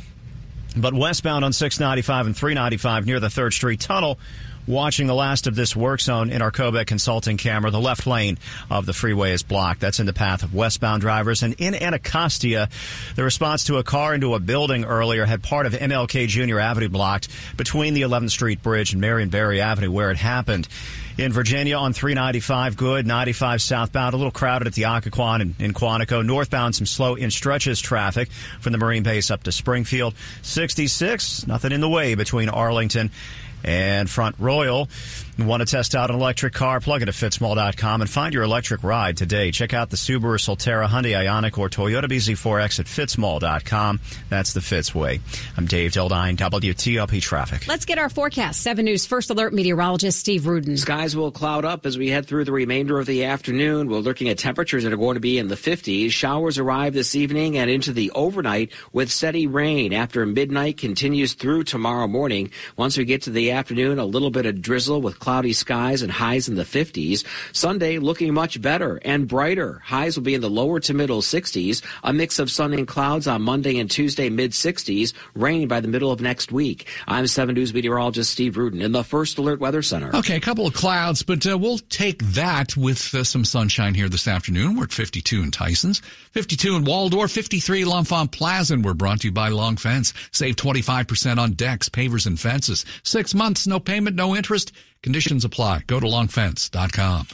But 0.77 0.95
westbound 0.95 1.45
on 1.45 1.53
695 1.53 2.27
and 2.27 2.37
395 2.37 3.07
near 3.07 3.21
the 3.21 3.29
3rd 3.29 3.53
Street 3.53 3.81
Tunnel, 3.81 4.19
watching 4.67 5.07
the 5.07 5.15
last 5.15 5.47
of 5.47 5.55
this 5.55 5.77
work 5.77 6.01
zone 6.01 6.31
in 6.31 6.43
our 6.43 6.51
Kobeck 6.51 6.87
consulting 6.87 7.37
camera. 7.37 7.71
The 7.71 7.81
left 7.81 8.07
lane 8.07 8.39
of 8.71 8.87
the 8.87 8.93
freeway 8.93 9.33
is 9.33 9.43
blocked. 9.43 9.81
That's 9.81 10.01
in 10.01 10.07
the 10.07 10.13
path 10.13 10.43
of 10.43 10.55
westbound 10.55 11.01
drivers. 11.01 11.43
And 11.43 11.55
in 11.59 11.75
Anacostia, 11.75 12.69
the 13.17 13.25
response 13.25 13.65
to 13.65 13.79
a 13.79 13.85
car 13.85 14.15
into 14.15 14.35
a 14.35 14.41
building 14.41 14.85
earlier 14.85 15.25
had 15.25 15.43
part 15.43 15.67
of 15.67 15.73
MLK 15.73 16.29
Jr. 16.29 16.59
Avenue 16.59 16.89
blocked 16.89 17.29
between 17.57 17.95
the 17.95 18.03
11th 18.03 18.31
Street 18.31 18.63
Bridge 18.63 18.93
and 18.93 19.01
Marion 19.01 19.29
Barry 19.29 19.61
Avenue 19.61 19.91
where 19.91 20.11
it 20.11 20.17
happened. 20.17 20.69
In 21.17 21.33
Virginia 21.33 21.77
on 21.77 21.93
395, 21.93 22.77
good. 22.77 23.07
95 23.07 23.63
southbound, 23.63 24.15
a 24.15 24.17
little 24.17 24.33
crowded 24.33 24.67
at 24.67 24.75
the 24.75 24.83
Occoquan 24.83 25.41
in, 25.43 25.55
in 25.61 25.73
Quantico. 25.73 26.27
Northbound, 26.27 26.75
some 26.75 26.87
slow 26.87 27.15
in 27.15 27.31
stretches 27.31 27.81
traffic 27.81 28.31
from 28.61 28.73
the 28.73 28.79
Marine 28.79 29.05
Base 29.05 29.31
up 29.31 29.45
to 29.45 29.53
Springfield. 29.53 30.15
66, 30.43 31.47
nothing 31.47 31.71
in 31.71 31.81
the 31.81 31.89
way 31.89 32.17
between 32.17 32.49
Arlington 32.49 33.13
and 33.65 34.09
Front 34.09 34.37
Royal. 34.39 34.89
Want 35.37 35.63
to 35.63 35.67
test 35.67 35.97
out 35.97 36.11
an 36.11 36.17
electric 36.17 36.53
car? 36.53 36.79
Plug 36.79 37.03
it 37.03 37.09
at 37.09 37.15
fitzmall.com 37.15 38.01
and 38.01 38.09
find 38.09 38.33
your 38.33 38.45
electric 38.45 38.85
ride 38.85 39.17
today. 39.17 39.51
Check 39.51 39.75
out 39.75 39.91
the 39.91 39.97
Subaru 39.97 40.39
Solterra, 40.39 40.87
Hyundai 40.87 41.13
Ioniq, 41.13 41.59
or 41.59 41.69
Toyota 41.69 42.05
BZ4X 42.05 42.79
at 42.79 42.87
fitzmall.com. 42.87 43.99
That's 44.29 44.53
the 44.53 44.61
Fitz 44.61 44.95
way. 44.95 45.19
I'm 45.57 45.67
Dave 45.67 45.91
Dildine, 45.91 46.37
WTOP 46.37 47.21
Traffic. 47.21 47.67
Let's 47.67 47.85
get 47.85 47.99
our 47.99 48.09
forecast. 48.09 48.61
7 48.63 48.85
News 48.85 49.07
First 49.07 49.29
Alert 49.31 49.53
meteorologist 49.53 50.21
Steve 50.21 50.47
Rudin. 50.47 50.77
Skies 50.77 51.17
will 51.17 51.33
cloud 51.33 51.65
up 51.65 51.85
as 51.85 51.99
we 51.99 52.11
head 52.11 52.27
through 52.27 52.45
the 52.45 52.53
remainder 52.53 53.01
of 53.01 53.07
the 53.07 53.25
afternoon. 53.25 53.89
We're 53.89 53.99
looking 53.99 54.29
at 54.29 54.39
temperatures 54.39 54.85
that 54.85 54.93
are 54.93 54.97
going 54.97 55.15
to 55.15 55.21
be 55.21 55.39
in 55.39 55.49
the 55.49 55.57
50s. 55.57 56.13
Showers 56.13 56.59
arrive 56.59 56.95
this 56.95 57.17
evening 57.17 57.59
and 57.59 57.69
into 57.69 57.93
the 57.93 58.13
overnight 58.13 58.71
with 58.93 59.11
steady 59.11 59.49
rain 59.49 59.93
after 59.93 60.25
midnight 60.27 60.77
continues 60.77 61.35
through 61.35 61.65
tomorrow 61.65 62.07
morning. 62.07 62.53
Once 62.77 62.97
we 62.97 63.05
get 63.05 63.23
to 63.23 63.31
the 63.31 63.51
afternoon, 63.51 63.99
a 63.99 64.05
little 64.05 64.31
bit 64.31 64.47
of 64.47 64.63
drizzle 64.63 65.01
with 65.01 65.24
cloudy 65.25 65.55
skies 65.55 66.03
and 66.03 66.13
highs 66.13 66.51
in 66.51 66.55
the 66.55 66.65
50s. 66.65 67.25
Sunday 67.53 67.99
looking 67.99 68.35
much 68.35 68.61
better 68.61 69.01
and 69.07 69.27
brighter. 69.27 69.81
Highs 69.83 70.19
will 70.19 70.23
be 70.23 70.35
in 70.35 70.43
the 70.43 70.51
lower 70.51 70.81
to 70.81 70.93
middle 70.93 71.23
60s. 71.23 71.83
A 72.03 72.13
mix 72.13 72.39
of 72.39 72.51
sun 72.51 72.75
and 72.75 72.87
clouds 72.87 73.27
on 73.27 73.41
Monday 73.41 73.79
and 73.79 73.91
Tuesday 73.91 74.29
mid 74.29 74.51
60s. 74.51 75.15
Rain 75.35 75.67
by 75.67 75.81
the 75.81 75.89
middle 75.89 76.13
of 76.13 76.21
next 76.21 76.53
week. 76.53 76.89
I'm 77.09 77.27
7 77.27 77.55
News 77.55 77.73
meteorologist 77.73 78.33
Steve 78.33 78.59
Rudin 78.59 78.83
in 78.83 78.93
the 78.93 79.03
First 79.03 79.39
Alert 79.39 79.61
Weather 79.61 79.81
Center. 79.81 80.15
Okay, 80.15 80.37
a 80.37 80.41
couple 80.41 80.67
of 80.67 80.75
clouds, 80.75 81.23
but 81.23 81.47
uh, 81.47 81.57
we'll 81.57 81.79
take 81.79 82.23
that 82.35 82.77
with 82.77 83.15
uh, 83.15 83.25
some 83.25 83.47
sunshine 83.47 83.95
here 83.95 84.11
this 84.11 84.29
afternoon. 84.29 84.77
We're 84.77 84.85
at 84.85 84.93
52 84.93 85.43
in 85.43 85.51
Tysons, 85.51 86.03
52 86.33 86.77
in 86.77 86.85
Waldorf, 86.85 87.31
53 87.31 87.87
L'Enfant 87.87 88.31
Plaza. 88.31 88.75
And 88.75 88.85
we're 88.85 88.93
brought 88.93 89.21
to 89.21 89.29
you 89.29 89.33
by 89.33 89.49
Long 89.49 89.79
Fence. 89.79 90.13
Save 90.33 90.57
25% 90.57 91.39
on 91.39 91.53
decks, 91.53 91.89
pavers, 91.89 92.27
and 92.27 92.39
fences. 92.39 92.85
Six 93.05 93.35
months, 93.35 93.67
no 93.67 93.81
payment, 93.81 94.17
no 94.17 94.37
interest. 94.37 94.73
Conditions 95.05 95.45
apply. 95.45 95.83
Go 95.87 96.01
to 96.01 96.07
longfence.com. 96.07 97.27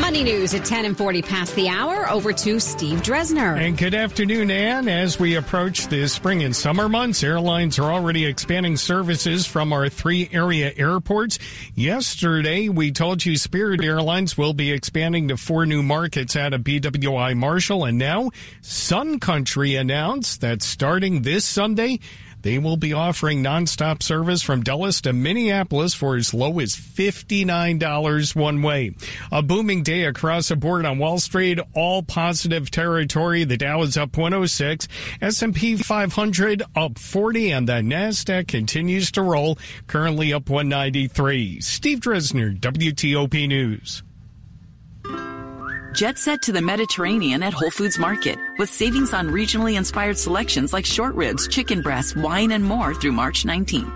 Money 0.00 0.24
news 0.24 0.52
at 0.54 0.64
10 0.64 0.84
and 0.84 0.98
40 0.98 1.22
past 1.22 1.54
the 1.54 1.68
hour. 1.68 2.10
Over 2.10 2.32
to 2.32 2.58
Steve 2.58 3.00
Dresner. 3.00 3.56
And 3.56 3.78
good 3.78 3.94
afternoon, 3.94 4.50
Ann. 4.50 4.88
As 4.88 5.20
we 5.20 5.36
approach 5.36 5.86
the 5.86 6.08
spring 6.08 6.42
and 6.42 6.54
summer 6.54 6.88
months, 6.88 7.22
airlines 7.22 7.78
are 7.78 7.92
already 7.92 8.26
expanding 8.26 8.76
services 8.76 9.46
from 9.46 9.72
our 9.72 9.88
three 9.88 10.28
area 10.32 10.72
airports. 10.76 11.38
Yesterday, 11.76 12.68
we 12.68 12.90
told 12.90 13.24
you 13.24 13.36
Spirit 13.36 13.84
Airlines 13.84 14.36
will 14.36 14.52
be 14.52 14.72
expanding 14.72 15.28
to 15.28 15.36
four 15.36 15.64
new 15.64 15.82
markets 15.84 16.34
out 16.34 16.54
of 16.54 16.62
BWI 16.62 17.36
Marshall. 17.36 17.84
And 17.84 17.96
now 17.96 18.30
Sun 18.62 19.20
Country 19.20 19.76
announced 19.76 20.40
that 20.40 20.62
starting 20.62 21.22
this 21.22 21.44
Sunday, 21.44 22.00
they 22.42 22.58
will 22.58 22.76
be 22.76 22.92
offering 22.92 23.42
nonstop 23.42 24.02
service 24.02 24.42
from 24.42 24.62
Dulles 24.62 25.00
to 25.02 25.12
Minneapolis 25.12 25.94
for 25.94 26.16
as 26.16 26.34
low 26.34 26.58
as 26.58 26.74
$59 26.74 28.36
one 28.36 28.62
way. 28.62 28.94
A 29.30 29.42
booming 29.42 29.82
day 29.82 30.04
across 30.04 30.48
the 30.48 30.56
board 30.56 30.84
on 30.84 30.98
Wall 30.98 31.18
Street, 31.18 31.58
all 31.74 32.02
positive 32.02 32.70
territory. 32.70 33.44
The 33.44 33.56
Dow 33.56 33.82
is 33.82 33.96
up 33.96 34.16
106, 34.16 34.88
S&P 35.20 35.76
500 35.76 36.62
up 36.74 36.98
40, 36.98 37.50
and 37.52 37.68
the 37.68 37.74
NASDAQ 37.74 38.48
continues 38.48 39.10
to 39.12 39.22
roll, 39.22 39.58
currently 39.86 40.32
up 40.32 40.50
193. 40.50 41.60
Steve 41.60 42.00
Dresner, 42.00 42.58
WTOP 42.58 43.48
News. 43.48 44.02
Jet 45.92 46.16
set 46.16 46.40
to 46.42 46.52
the 46.52 46.62
Mediterranean 46.62 47.42
at 47.42 47.52
Whole 47.52 47.70
Foods 47.70 47.98
Market 47.98 48.38
with 48.58 48.70
savings 48.70 49.12
on 49.12 49.28
regionally 49.28 49.76
inspired 49.76 50.16
selections 50.16 50.72
like 50.72 50.86
short 50.86 51.14
ribs, 51.14 51.46
chicken 51.48 51.82
breasts, 51.82 52.16
wine, 52.16 52.52
and 52.52 52.64
more 52.64 52.94
through 52.94 53.12
March 53.12 53.44
19th. 53.44 53.92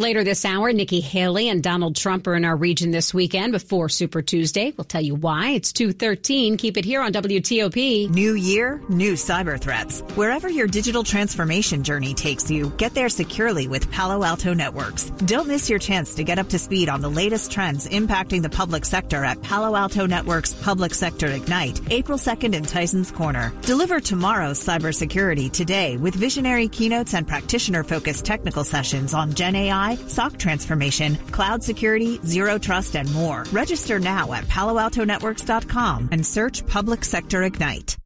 Later 0.00 0.24
this 0.24 0.46
hour, 0.46 0.72
Nikki 0.72 1.00
Haley 1.00 1.50
and 1.50 1.62
Donald 1.62 1.94
Trump 1.94 2.26
are 2.26 2.34
in 2.34 2.46
our 2.46 2.56
region 2.56 2.90
this 2.90 3.12
weekend 3.12 3.52
before 3.52 3.90
Super 3.90 4.22
Tuesday. 4.22 4.72
We'll 4.74 4.86
tell 4.86 5.02
you 5.02 5.14
why. 5.14 5.50
It's 5.50 5.74
213. 5.74 6.56
Keep 6.56 6.78
it 6.78 6.86
here 6.86 7.02
on 7.02 7.12
WTOP. 7.12 8.08
New 8.08 8.32
year, 8.32 8.80
new 8.88 9.12
cyber 9.12 9.60
threats. 9.60 10.00
Wherever 10.14 10.48
your 10.48 10.66
digital 10.66 11.04
transformation 11.04 11.84
journey 11.84 12.14
takes 12.14 12.50
you, 12.50 12.70
get 12.78 12.94
there 12.94 13.10
securely 13.10 13.68
with 13.68 13.90
Palo 13.90 14.24
Alto 14.24 14.54
Networks. 14.54 15.10
Don't 15.26 15.48
miss 15.48 15.68
your 15.68 15.78
chance 15.78 16.14
to 16.14 16.24
get 16.24 16.38
up 16.38 16.48
to 16.48 16.58
speed 16.58 16.88
on 16.88 17.02
the 17.02 17.10
latest 17.10 17.52
trends 17.52 17.86
impacting 17.86 18.40
the 18.40 18.48
public 18.48 18.86
sector 18.86 19.22
at 19.22 19.42
Palo 19.42 19.76
Alto 19.76 20.06
Networks 20.06 20.54
Public 20.54 20.94
Sector 20.94 21.26
Ignite, 21.26 21.78
April 21.92 22.16
2nd 22.16 22.54
in 22.54 22.62
Tyson's 22.62 23.10
Corner. 23.10 23.52
Deliver 23.60 24.00
tomorrow's 24.00 24.64
cybersecurity 24.64 25.52
today 25.52 25.98
with 25.98 26.14
visionary 26.14 26.68
keynotes 26.68 27.12
and 27.12 27.28
practitioner 27.28 27.84
focused 27.84 28.24
technical 28.24 28.64
sessions 28.64 29.12
on 29.12 29.34
Gen 29.34 29.56
AI 29.56 29.89
SOC 29.96 30.38
transformation, 30.38 31.16
cloud 31.32 31.62
security, 31.62 32.18
zero 32.24 32.58
trust, 32.58 32.96
and 32.96 33.12
more. 33.12 33.44
Register 33.52 33.98
now 33.98 34.32
at 34.32 34.44
paloaltonetworks.com 34.44 36.08
and 36.12 36.26
search 36.26 36.66
Public 36.66 37.04
Sector 37.04 37.42
Ignite. 37.44 37.99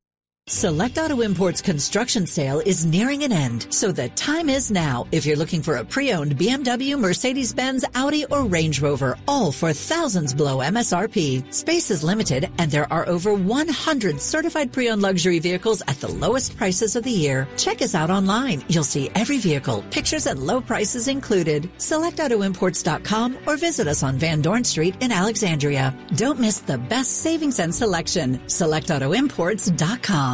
Select 0.46 0.98
Auto 0.98 1.22
Imports 1.22 1.62
construction 1.62 2.26
sale 2.26 2.60
is 2.60 2.84
nearing 2.84 3.22
an 3.22 3.32
end, 3.32 3.66
so 3.70 3.90
the 3.90 4.10
time 4.10 4.50
is 4.50 4.70
now. 4.70 5.06
If 5.10 5.24
you're 5.24 5.38
looking 5.38 5.62
for 5.62 5.76
a 5.76 5.84
pre-owned 5.86 6.36
BMW, 6.36 6.98
Mercedes-Benz, 6.98 7.86
Audi, 7.94 8.26
or 8.26 8.44
Range 8.44 8.78
Rover, 8.82 9.16
all 9.26 9.50
for 9.52 9.72
thousands 9.72 10.34
below 10.34 10.58
MSRP. 10.58 11.50
Space 11.50 11.90
is 11.90 12.04
limited, 12.04 12.50
and 12.58 12.70
there 12.70 12.92
are 12.92 13.08
over 13.08 13.32
100 13.32 14.20
certified 14.20 14.70
pre-owned 14.70 15.00
luxury 15.00 15.38
vehicles 15.38 15.80
at 15.88 15.98
the 16.02 16.12
lowest 16.12 16.58
prices 16.58 16.94
of 16.94 17.04
the 17.04 17.10
year. 17.10 17.48
Check 17.56 17.80
us 17.80 17.94
out 17.94 18.10
online. 18.10 18.62
You'll 18.68 18.84
see 18.84 19.10
every 19.14 19.38
vehicle, 19.38 19.82
pictures 19.90 20.26
and 20.26 20.38
low 20.38 20.60
prices 20.60 21.08
included. 21.08 21.70
SelectAutoImports.com 21.78 23.38
or 23.46 23.56
visit 23.56 23.88
us 23.88 24.02
on 24.02 24.18
Van 24.18 24.42
Dorn 24.42 24.64
Street 24.64 24.94
in 25.00 25.10
Alexandria. 25.10 25.96
Don't 26.16 26.38
miss 26.38 26.58
the 26.58 26.76
best 26.76 27.22
savings 27.22 27.60
and 27.60 27.74
selection. 27.74 28.38
SelectAutoImports.com. 28.40 30.33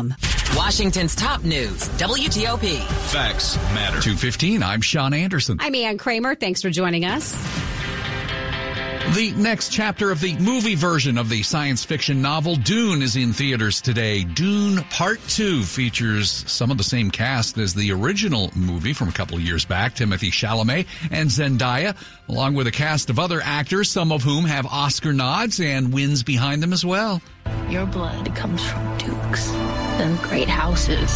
Washington's 0.56 1.14
top 1.14 1.44
news, 1.44 1.88
WTOP. 1.90 2.80
Facts 3.10 3.56
matter. 3.74 4.00
215, 4.00 4.62
I'm 4.62 4.80
Sean 4.80 5.14
Anderson. 5.14 5.58
I'm 5.60 5.74
Ann 5.74 5.98
Kramer. 5.98 6.34
Thanks 6.34 6.62
for 6.62 6.70
joining 6.70 7.04
us. 7.04 7.32
The 9.14 9.32
next 9.32 9.72
chapter 9.72 10.12
of 10.12 10.20
the 10.20 10.36
movie 10.38 10.76
version 10.76 11.18
of 11.18 11.28
the 11.28 11.42
science 11.42 11.84
fiction 11.84 12.22
novel 12.22 12.54
Dune 12.54 13.02
is 13.02 13.16
in 13.16 13.32
theaters 13.32 13.80
today. 13.80 14.22
Dune 14.22 14.84
Part 14.84 15.18
2 15.26 15.62
features 15.62 16.30
some 16.46 16.70
of 16.70 16.78
the 16.78 16.84
same 16.84 17.10
cast 17.10 17.58
as 17.58 17.74
the 17.74 17.90
original 17.90 18.52
movie 18.54 18.92
from 18.92 19.08
a 19.08 19.12
couple 19.12 19.36
of 19.36 19.42
years 19.42 19.64
back, 19.64 19.96
Timothée 19.96 20.30
Chalamet 20.30 20.86
and 21.10 21.28
Zendaya, 21.28 21.96
along 22.28 22.54
with 22.54 22.68
a 22.68 22.70
cast 22.70 23.10
of 23.10 23.18
other 23.18 23.40
actors, 23.42 23.90
some 23.90 24.12
of 24.12 24.22
whom 24.22 24.44
have 24.44 24.64
Oscar 24.66 25.12
nods 25.12 25.58
and 25.58 25.92
wins 25.92 26.22
behind 26.22 26.62
them 26.62 26.72
as 26.72 26.84
well. 26.84 27.20
Your 27.68 27.86
blood 27.86 28.32
comes 28.36 28.64
from 28.64 28.98
dukes 28.98 29.50
and 30.00 30.18
great 30.22 30.48
houses. 30.48 31.12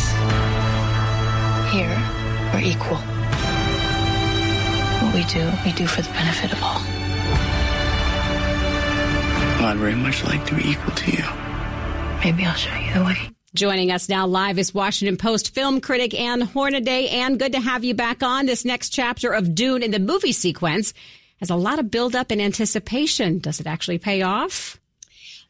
Here, 1.73 1.97
we're 2.53 2.61
equal. 2.61 2.99
What 5.01 5.15
we 5.15 5.25
do, 5.25 5.51
we 5.65 5.73
do 5.73 5.87
for 5.87 6.03
the 6.03 6.11
benefit 6.11 6.53
of 6.53 6.63
all. 6.63 6.81
I'd 9.65 9.79
very 9.79 9.95
much 9.95 10.23
like 10.25 10.45
to 10.47 10.55
be 10.55 10.71
equal 10.71 10.95
to 10.95 11.11
you. 11.11 11.25
Maybe 12.23 12.45
I'll 12.45 12.55
show 12.55 12.75
you 12.75 12.93
the 12.93 13.05
way. 13.05 13.17
Joining 13.55 13.91
us 13.91 14.09
now 14.09 14.27
live 14.27 14.59
is 14.59 14.75
Washington 14.75 15.17
Post 15.17 15.55
film 15.55 15.81
critic 15.81 16.13
Ann 16.13 16.43
Hornaday. 16.43 17.09
Ann, 17.09 17.39
good 17.39 17.53
to 17.53 17.61
have 17.61 17.85
you 17.85 17.95
back 17.95 18.23
on. 18.23 18.45
This 18.47 18.65
next 18.65 18.91
chapter 18.91 19.33
of 19.33 19.55
Dune 19.55 19.83
in 19.83 19.93
the 19.93 19.99
movie 19.99 20.33
sequence 20.33 20.93
has 21.39 21.51
a 21.51 21.57
lot 21.57 21.79
of 21.79 21.91
buildup 21.91 22.31
and 22.31 22.41
anticipation. 22.43 23.39
Does 23.39 23.61
it 23.61 23.67
actually 23.67 23.99
pay 23.99 24.23
off? 24.23 24.79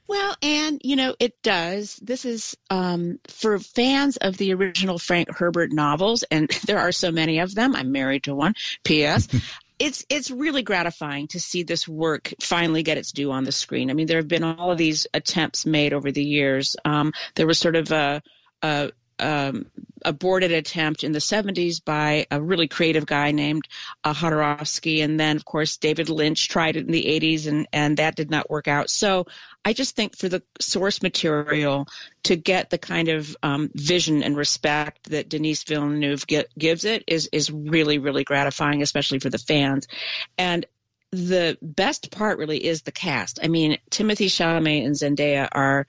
Well, 0.07 0.37
and 0.43 0.81
you 0.85 0.97
know, 0.97 1.15
it 1.19 1.41
does. 1.43 1.97
This 1.97 2.25
is 2.25 2.57
um, 2.71 3.21
for 3.29 3.59
fans 3.59 4.17
of 4.17 4.37
the 4.37 4.53
original 4.53 4.99
Frank 4.99 5.29
Herbert 5.31 5.73
novels, 5.73 6.25
and 6.25 6.49
there 6.67 6.79
are 6.79 6.93
so 6.93 7.11
many 7.11 7.38
of 7.38 7.55
them. 7.55 7.75
I'm 7.75 7.93
married 7.93 8.25
to 8.25 8.35
one. 8.35 8.55
P.S. 8.85 9.29
it's 9.79 10.05
it's 10.09 10.31
really 10.31 10.62
gratifying 10.62 11.29
to 11.29 11.40
see 11.40 11.62
this 11.62 11.88
work 11.88 12.33
finally 12.40 12.83
get 12.83 12.99
its 12.99 13.12
due 13.12 13.33
on 13.33 13.45
the 13.45 13.53
screen. 13.53 13.90
I 13.90 13.95
mean, 13.95 14.07
there 14.07 14.19
have 14.19 14.29
been 14.29 14.45
all 14.45 14.71
of 14.71 14.79
these 14.79 15.07
attempts 15.12 15.67
made 15.67 15.93
over 15.93 16.12
the 16.12 16.25
years. 16.25 16.77
Um, 16.85 17.12
there 17.35 17.47
was 17.47 17.59
sort 17.59 17.77
of 17.77 17.90
a, 17.90 18.23
a 18.62 18.93
um, 19.18 19.66
aborted 20.05 20.53
attempt 20.53 21.03
in 21.05 21.12
the 21.12 21.18
70s 21.18 21.83
by 21.85 22.27
a 22.31 22.40
really 22.40 22.68
creative 22.68 23.07
guy 23.07 23.31
named 23.31 23.66
uh, 24.03 24.14
and 24.14 25.20
then 25.20 25.37
of 25.37 25.44
course 25.44 25.77
David 25.79 26.09
Lynch 26.09 26.48
tried 26.48 26.77
it 26.77 26.87
in 26.87 26.92
the 26.92 27.05
80s, 27.05 27.46
and 27.46 27.66
and 27.72 27.96
that 27.96 28.16
did 28.16 28.31
not 28.31 28.50
work 28.50 28.68
out. 28.68 28.90
So 28.90 29.27
I 29.64 29.72
just 29.72 29.96
think 29.96 30.16
for 30.16 30.29
the 30.29 30.42
source 30.61 31.03
material 31.03 31.88
to 32.24 32.37
get 32.37 32.70
the 32.70 32.79
kind 32.79 33.09
of 33.09 33.37
um, 33.42 33.70
vision 33.74 34.22
and 34.22 34.37
respect 34.37 35.11
that 35.11 35.29
Denis 35.29 35.64
Villeneuve 35.64 36.27
get, 36.27 36.48
gives 36.59 36.85
it 36.85 37.05
is 37.07 37.29
is 37.33 37.50
really 37.50 37.98
really 37.98 38.24
gratifying, 38.24 38.83
especially 38.83 39.20
for 39.20 39.31
the 39.31 39.38
fans. 39.38 39.88
And 40.37 40.66
the 41.14 41.57
best 41.62 42.11
part 42.11 42.38
really 42.38 42.64
is 42.64 42.83
the 42.83 42.92
cast. 42.92 43.38
I 43.42 43.48
mean, 43.48 43.79
Timothy 43.88 44.27
Chalamet 44.27 44.85
and 44.85 44.96
Zendaya 44.96 45.48
are 45.53 45.87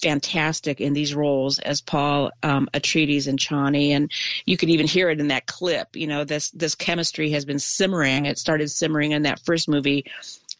fantastic 0.00 0.80
in 0.80 0.92
these 0.92 1.14
roles 1.14 1.58
as 1.58 1.80
Paul 1.80 2.30
um, 2.42 2.68
Atreides 2.72 3.26
and 3.26 3.38
Chani, 3.38 3.90
and 3.90 4.10
you 4.44 4.56
can 4.56 4.70
even 4.70 4.86
hear 4.86 5.10
it 5.10 5.20
in 5.20 5.28
that 5.28 5.46
clip. 5.46 5.96
You 5.96 6.06
know, 6.06 6.24
this 6.24 6.50
this 6.50 6.74
chemistry 6.74 7.30
has 7.30 7.44
been 7.44 7.58
simmering. 7.58 8.26
It 8.26 8.38
started 8.38 8.70
simmering 8.70 9.12
in 9.12 9.22
that 9.22 9.40
first 9.44 9.68
movie, 9.68 10.06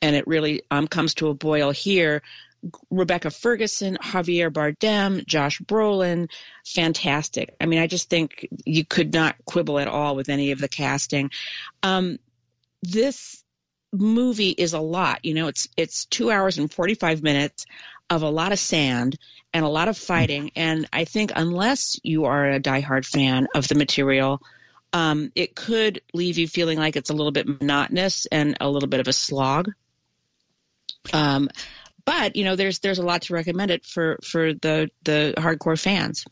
and 0.03 0.17
it 0.17 0.27
really 0.27 0.63
um, 0.71 0.89
comes 0.89 1.15
to 1.15 1.29
a 1.29 1.35
boil 1.35 1.71
here. 1.71 2.23
Rebecca 2.91 3.31
Ferguson, 3.31 3.99
Javier 4.03 4.51
Bardem, 4.51 5.25
Josh 5.25 5.61
Brolin, 5.61 6.29
fantastic. 6.67 7.55
I 7.61 7.67
mean, 7.67 7.79
I 7.79 7.87
just 7.87 8.11
think 8.11 8.49
you 8.65 8.85
could 8.85 9.15
not 9.15 9.37
quibble 9.45 9.79
at 9.79 9.87
all 9.87 10.17
with 10.17 10.29
any 10.29 10.51
of 10.51 10.59
the 10.59 10.69
casting. 10.69 11.31
Um, 11.85 12.19
this 12.83 13.45
movie 13.93 14.51
is 14.51 14.73
a 14.73 14.81
lot. 14.81 15.25
You 15.25 15.35
know, 15.35 15.49
it's 15.49 15.69
it's 15.77 16.05
two 16.07 16.31
hours 16.31 16.59
and 16.59 16.73
forty 16.73 16.95
five 16.95 17.23
minutes 17.23 17.65
of 18.11 18.23
a 18.23 18.31
lot 18.31 18.53
of 18.53 18.59
sand 18.59 19.19
and 19.53 19.65
a 19.65 19.69
lot 19.69 19.89
of 19.89 19.97
fighting. 19.97 20.51
And 20.57 20.89
I 20.93 21.05
think 21.05 21.33
unless 21.35 21.99
you 22.03 22.27
are 22.27 22.51
a 22.51 22.61
diehard 22.61 23.07
fan 23.07 23.49
of 23.55 23.69
the 23.69 23.75
material, 23.75 24.41
um, 24.93 25.33
it 25.35 25.55
could 25.55 26.01
leave 26.15 26.39
you 26.39 26.49
feeling 26.49 26.79
like 26.79 26.97
it's 26.97 27.11
a 27.11 27.15
little 27.15 27.33
bit 27.33 27.47
monotonous 27.47 28.27
and 28.27 28.57
a 28.61 28.69
little 28.69 28.89
bit 28.89 29.01
of 29.01 29.09
a 29.09 29.13
slog. 29.13 29.71
Um, 31.13 31.49
but 32.05 32.37
you 32.37 32.45
know, 32.45 32.57
there's 32.57 32.79
there's 32.79 32.99
a 32.99 33.05
lot 33.05 33.23
to 33.23 33.35
recommend 33.35 33.71
it 33.71 33.85
for 33.85 34.19
for 34.25 34.55
the 34.55 34.91
the 35.03 35.35
hardcore 35.37 35.81
fans. 35.81 36.25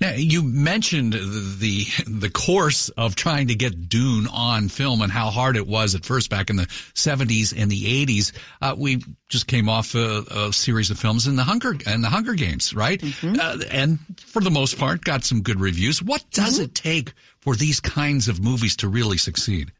Now 0.00 0.12
you 0.12 0.42
mentioned 0.42 1.12
the 1.12 1.86
the 2.06 2.30
course 2.30 2.88
of 2.90 3.14
trying 3.14 3.48
to 3.48 3.54
get 3.54 3.88
Dune 3.88 4.26
on 4.26 4.68
film 4.68 5.02
and 5.02 5.12
how 5.12 5.30
hard 5.30 5.56
it 5.56 5.66
was 5.66 5.94
at 5.94 6.04
first 6.04 6.30
back 6.30 6.50
in 6.50 6.56
the 6.56 6.66
70s 6.66 7.54
and 7.56 7.70
the 7.70 8.06
80s. 8.06 8.32
Uh, 8.60 8.74
we 8.76 9.02
just 9.28 9.46
came 9.46 9.68
off 9.68 9.94
a, 9.94 10.24
a, 10.30 10.52
series 10.52 10.90
of 10.90 10.98
films 10.98 11.26
in 11.26 11.36
the 11.36 11.44
Hunger 11.44 11.76
and 11.86 12.02
the 12.02 12.08
Hunger 12.08 12.34
Games, 12.34 12.74
right? 12.74 13.00
Mm-hmm. 13.00 13.36
Uh, 13.40 13.64
and 13.70 13.98
for 14.18 14.40
the 14.40 14.50
most 14.50 14.78
part, 14.78 15.04
got 15.04 15.24
some 15.24 15.42
good 15.42 15.60
reviews. 15.60 16.02
What 16.02 16.24
does 16.30 16.54
mm-hmm. 16.54 16.64
it 16.64 16.74
take 16.74 17.12
for 17.40 17.54
these 17.54 17.80
kinds 17.80 18.28
of 18.28 18.42
movies 18.42 18.76
to 18.76 18.88
really 18.88 19.18
succeed? 19.18 19.72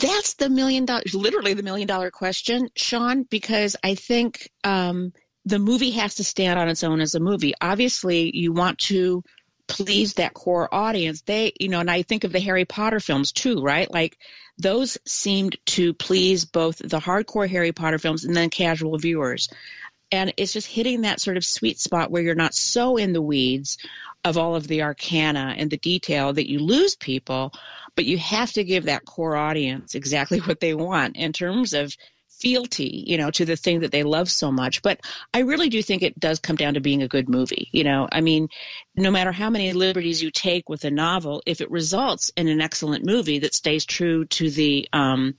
That's 0.00 0.34
the 0.34 0.48
million 0.48 0.84
dollar, 0.84 1.02
literally 1.12 1.54
the 1.54 1.62
million 1.62 1.88
dollar 1.88 2.10
question, 2.10 2.68
Sean, 2.76 3.24
because 3.24 3.76
I 3.82 3.94
think 3.96 4.50
um, 4.62 5.12
the 5.48 5.58
movie 5.58 5.92
has 5.92 6.16
to 6.16 6.24
stand 6.24 6.58
on 6.58 6.68
its 6.68 6.84
own 6.84 7.00
as 7.00 7.14
a 7.14 7.20
movie. 7.20 7.54
Obviously, 7.58 8.36
you 8.36 8.52
want 8.52 8.78
to 8.78 9.24
please 9.66 10.14
that 10.14 10.34
core 10.34 10.72
audience. 10.72 11.22
They, 11.22 11.52
you 11.58 11.68
know, 11.68 11.80
and 11.80 11.90
I 11.90 12.02
think 12.02 12.24
of 12.24 12.32
the 12.32 12.40
Harry 12.40 12.66
Potter 12.66 13.00
films 13.00 13.32
too, 13.32 13.62
right? 13.62 13.90
Like 13.90 14.18
those 14.58 14.98
seemed 15.06 15.56
to 15.66 15.94
please 15.94 16.44
both 16.44 16.78
the 16.78 17.00
hardcore 17.00 17.48
Harry 17.48 17.72
Potter 17.72 17.98
films 17.98 18.24
and 18.24 18.36
then 18.36 18.50
casual 18.50 18.98
viewers. 18.98 19.48
And 20.12 20.34
it's 20.36 20.52
just 20.52 20.66
hitting 20.66 21.02
that 21.02 21.20
sort 21.20 21.38
of 21.38 21.44
sweet 21.44 21.78
spot 21.78 22.10
where 22.10 22.22
you're 22.22 22.34
not 22.34 22.54
so 22.54 22.96
in 22.96 23.12
the 23.14 23.22
weeds 23.22 23.78
of 24.24 24.36
all 24.36 24.54
of 24.54 24.66
the 24.66 24.82
arcana 24.82 25.54
and 25.56 25.70
the 25.70 25.76
detail 25.78 26.32
that 26.32 26.48
you 26.48 26.58
lose 26.58 26.94
people, 26.94 27.52
but 27.94 28.04
you 28.04 28.18
have 28.18 28.52
to 28.52 28.64
give 28.64 28.84
that 28.84 29.06
core 29.06 29.36
audience 29.36 29.94
exactly 29.94 30.38
what 30.40 30.60
they 30.60 30.74
want 30.74 31.16
in 31.16 31.32
terms 31.32 31.72
of 31.72 31.96
fealty, 32.40 33.04
you 33.06 33.18
know, 33.18 33.30
to 33.30 33.44
the 33.44 33.56
thing 33.56 33.80
that 33.80 33.92
they 33.92 34.02
love 34.02 34.30
so 34.30 34.50
much. 34.50 34.82
But 34.82 35.00
I 35.34 35.40
really 35.40 35.68
do 35.68 35.82
think 35.82 36.02
it 36.02 36.18
does 36.18 36.38
come 36.38 36.56
down 36.56 36.74
to 36.74 36.80
being 36.80 37.02
a 37.02 37.08
good 37.08 37.28
movie. 37.28 37.68
You 37.72 37.84
know, 37.84 38.08
I 38.10 38.20
mean, 38.20 38.48
no 38.96 39.10
matter 39.10 39.32
how 39.32 39.50
many 39.50 39.72
liberties 39.72 40.22
you 40.22 40.30
take 40.30 40.68
with 40.68 40.84
a 40.84 40.90
novel, 40.90 41.42
if 41.46 41.60
it 41.60 41.70
results 41.70 42.30
in 42.36 42.48
an 42.48 42.60
excellent 42.60 43.04
movie 43.04 43.40
that 43.40 43.54
stays 43.54 43.84
true 43.84 44.24
to 44.26 44.50
the 44.50 44.88
um, 44.92 45.34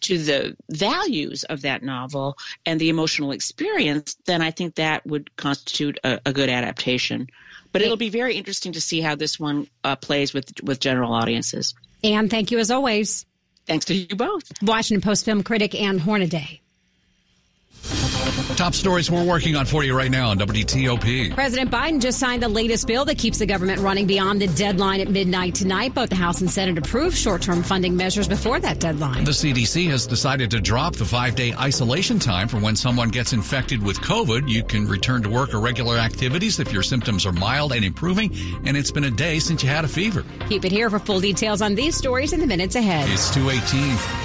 to 0.00 0.18
the 0.18 0.56
values 0.70 1.44
of 1.44 1.62
that 1.62 1.82
novel 1.82 2.36
and 2.64 2.80
the 2.80 2.88
emotional 2.88 3.32
experience, 3.32 4.16
then 4.26 4.42
I 4.42 4.50
think 4.50 4.76
that 4.76 5.06
would 5.06 5.36
constitute 5.36 5.98
a, 6.04 6.20
a 6.26 6.32
good 6.32 6.48
adaptation. 6.48 7.28
But 7.72 7.82
it'll 7.82 7.96
be 7.96 8.10
very 8.10 8.36
interesting 8.36 8.74
to 8.74 8.80
see 8.80 9.00
how 9.00 9.16
this 9.16 9.40
one 9.40 9.66
uh, 9.82 9.96
plays 9.96 10.32
with 10.32 10.62
with 10.62 10.78
general 10.78 11.12
audiences. 11.12 11.74
And 12.04 12.30
thank 12.30 12.50
you 12.52 12.58
as 12.58 12.70
always. 12.70 13.26
Thanks 13.66 13.84
to 13.86 13.94
you 13.94 14.14
both. 14.14 14.44
Washington 14.62 15.02
Post 15.02 15.24
film 15.24 15.42
critic 15.42 15.74
Ann 15.74 15.98
Hornaday. 15.98 16.60
Top 18.56 18.72
stories 18.72 19.10
we're 19.10 19.24
working 19.24 19.56
on 19.56 19.66
for 19.66 19.84
you 19.84 19.96
right 19.96 20.10
now 20.10 20.30
on 20.30 20.38
WTOP. 20.38 21.34
President 21.34 21.70
Biden 21.70 22.00
just 22.00 22.18
signed 22.18 22.42
the 22.42 22.48
latest 22.48 22.86
bill 22.86 23.04
that 23.04 23.18
keeps 23.18 23.38
the 23.38 23.46
government 23.46 23.80
running 23.80 24.06
beyond 24.06 24.40
the 24.40 24.46
deadline 24.46 25.00
at 25.00 25.08
midnight 25.08 25.54
tonight. 25.54 25.94
Both 25.94 26.10
the 26.10 26.16
House 26.16 26.40
and 26.40 26.50
Senate 26.50 26.78
approved 26.78 27.16
short 27.16 27.42
term 27.42 27.62
funding 27.62 27.96
measures 27.96 28.26
before 28.26 28.60
that 28.60 28.80
deadline. 28.80 29.24
The 29.24 29.32
CDC 29.32 29.90
has 29.90 30.06
decided 30.06 30.50
to 30.52 30.60
drop 30.60 30.96
the 30.96 31.04
five 31.04 31.34
day 31.34 31.52
isolation 31.54 32.18
time 32.18 32.48
for 32.48 32.58
when 32.58 32.76
someone 32.76 33.08
gets 33.10 33.32
infected 33.32 33.82
with 33.82 34.00
COVID. 34.00 34.48
You 34.48 34.62
can 34.62 34.86
return 34.86 35.22
to 35.22 35.28
work 35.28 35.52
or 35.52 35.60
regular 35.60 35.98
activities 35.98 36.60
if 36.60 36.72
your 36.72 36.82
symptoms 36.82 37.26
are 37.26 37.32
mild 37.32 37.72
and 37.72 37.84
improving, 37.84 38.34
and 38.64 38.76
it's 38.76 38.90
been 38.90 39.04
a 39.04 39.10
day 39.10 39.38
since 39.38 39.62
you 39.62 39.68
had 39.68 39.84
a 39.84 39.88
fever. 39.88 40.24
Keep 40.48 40.64
it 40.64 40.72
here 40.72 40.88
for 40.88 40.98
full 40.98 41.20
details 41.20 41.60
on 41.60 41.74
these 41.74 41.96
stories 41.96 42.32
in 42.32 42.40
the 42.40 42.46
minutes 42.46 42.76
ahead. 42.76 43.08
It's 43.10 43.34
218. 43.34 44.23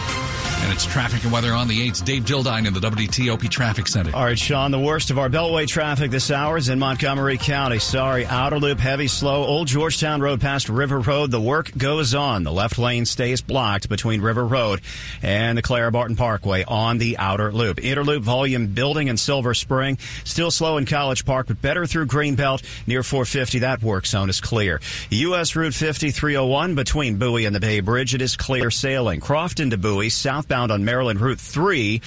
And 0.61 0.73
it's 0.73 0.85
traffic 0.85 1.23
and 1.23 1.31
weather 1.31 1.53
on 1.53 1.67
the 1.67 1.89
8s. 1.89 2.03
Dave 2.03 2.23
Dildine 2.25 2.67
in 2.67 2.73
the 2.73 2.79
WTOP 2.81 3.49
Traffic 3.49 3.87
Center. 3.87 4.15
All 4.15 4.25
right, 4.25 4.37
Sean, 4.37 4.71
the 4.71 4.79
worst 4.79 5.09
of 5.09 5.17
our 5.17 5.29
Beltway 5.29 5.65
traffic 5.67 6.11
this 6.11 6.29
hour 6.29 6.57
is 6.57 6.69
in 6.69 6.77
Montgomery 6.79 7.37
County. 7.37 7.79
Sorry, 7.79 8.25
outer 8.25 8.59
loop, 8.59 8.77
heavy, 8.77 9.07
slow. 9.07 9.45
Old 9.45 9.67
Georgetown 9.67 10.21
Road 10.21 10.41
past 10.41 10.67
River 10.69 10.99
Road. 10.99 11.31
The 11.31 11.39
work 11.41 11.71
goes 11.77 12.13
on. 12.13 12.43
The 12.43 12.51
left 12.51 12.77
lane 12.77 13.05
stays 13.05 13.41
blocked 13.41 13.87
between 13.89 14.21
River 14.21 14.45
Road 14.45 14.81
and 15.23 15.57
the 15.57 15.61
Clara 15.61 15.91
Barton 15.91 16.17
Parkway 16.17 16.65
on 16.67 16.97
the 16.97 17.17
outer 17.17 17.51
loop. 17.53 17.77
Interloop 17.77 18.21
volume 18.21 18.67
building 18.67 19.07
in 19.07 19.17
Silver 19.17 19.53
Spring. 19.53 19.97
Still 20.25 20.51
slow 20.51 20.77
in 20.77 20.85
College 20.85 21.25
Park, 21.25 21.47
but 21.47 21.61
better 21.61 21.87
through 21.87 22.07
Greenbelt 22.07 22.63
near 22.85 23.01
450. 23.01 23.59
That 23.59 23.81
work 23.81 24.05
zone 24.05 24.29
is 24.29 24.41
clear. 24.41 24.81
U.S. 25.09 25.55
Route 25.55 25.73
5301 25.73 26.75
between 26.75 27.17
Bowie 27.17 27.45
and 27.45 27.55
the 27.55 27.59
Bay 27.59 27.79
Bridge. 27.79 28.13
It 28.13 28.21
is 28.21 28.35
clear 28.35 28.69
sailing. 28.69 29.19
Crofton 29.21 29.69
to 29.71 29.77
Bowie, 29.77 30.09
southbound 30.49 30.71
on 30.71 30.83
Maryland 30.83 31.21
Route 31.21 31.39
3. 31.39 32.01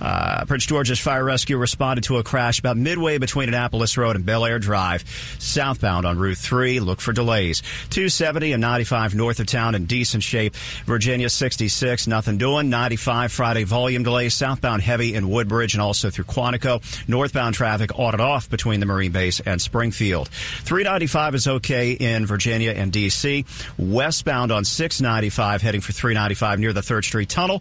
Uh, 0.00 0.44
Prince 0.44 0.66
George's 0.66 1.00
Fire 1.00 1.24
Rescue 1.24 1.56
responded 1.56 2.04
to 2.04 2.18
a 2.18 2.22
crash 2.22 2.60
about 2.60 2.76
midway 2.76 3.18
between 3.18 3.48
Annapolis 3.48 3.98
Road 3.98 4.14
and 4.14 4.24
Bel 4.24 4.44
Air 4.44 4.60
Drive. 4.60 5.02
Southbound 5.40 6.06
on 6.06 6.16
Route 6.16 6.38
3, 6.38 6.78
look 6.78 7.00
for 7.00 7.12
delays. 7.12 7.60
270 7.90 8.52
and 8.52 8.60
95 8.60 9.16
north 9.16 9.40
of 9.40 9.46
town 9.46 9.74
in 9.74 9.86
decent 9.86 10.22
shape. 10.22 10.54
Virginia 10.86 11.28
66, 11.28 12.06
nothing 12.06 12.38
doing. 12.38 12.70
95 12.70 13.32
Friday 13.32 13.64
volume 13.64 14.04
delays. 14.04 14.32
Southbound 14.32 14.80
heavy 14.80 15.16
in 15.16 15.28
Woodbridge 15.28 15.74
and 15.74 15.82
also 15.82 16.08
through 16.08 16.26
Quantico. 16.26 16.80
Northbound 17.08 17.56
traffic 17.56 17.98
audit 17.98 18.20
off 18.20 18.48
between 18.48 18.78
the 18.78 18.86
Marine 18.86 19.10
Base 19.10 19.40
and 19.40 19.60
Springfield. 19.60 20.28
395 20.28 21.34
is 21.34 21.48
okay 21.48 21.92
in 21.94 22.26
Virginia 22.26 22.70
and 22.70 22.92
D.C. 22.92 23.44
Westbound 23.76 24.52
on 24.52 24.64
695 24.64 25.62
heading 25.62 25.80
for 25.80 25.90
395 25.90 26.60
near 26.60 26.72
the 26.72 26.80
3rd 26.80 27.04
Street 27.04 27.28
Tunnel. 27.28 27.60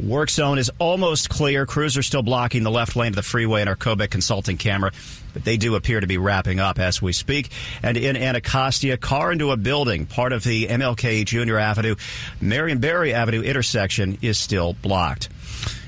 Work 0.00 0.28
zone 0.28 0.58
is 0.58 0.72
almost 0.80 1.28
clear. 1.28 1.66
Crews 1.66 1.96
are 1.96 2.02
still 2.02 2.22
blocking 2.22 2.64
the 2.64 2.70
left 2.70 2.96
lane 2.96 3.10
of 3.10 3.16
the 3.16 3.22
freeway 3.22 3.62
in 3.62 3.68
our 3.68 3.76
Kobik 3.76 4.10
consulting 4.10 4.56
camera, 4.56 4.90
but 5.32 5.44
they 5.44 5.56
do 5.56 5.76
appear 5.76 6.00
to 6.00 6.06
be 6.08 6.18
wrapping 6.18 6.58
up 6.58 6.80
as 6.80 7.00
we 7.00 7.12
speak. 7.12 7.50
And 7.80 7.96
in 7.96 8.16
Anacostia, 8.16 8.96
car 8.96 9.30
into 9.30 9.52
a 9.52 9.56
building, 9.56 10.06
part 10.06 10.32
of 10.32 10.42
the 10.42 10.66
MLK 10.66 11.24
Junior 11.24 11.58
Avenue, 11.58 11.94
Marion 12.40 12.78
Barry 12.78 13.14
Avenue 13.14 13.42
intersection 13.42 14.18
is 14.20 14.36
still 14.36 14.72
blocked. 14.72 15.28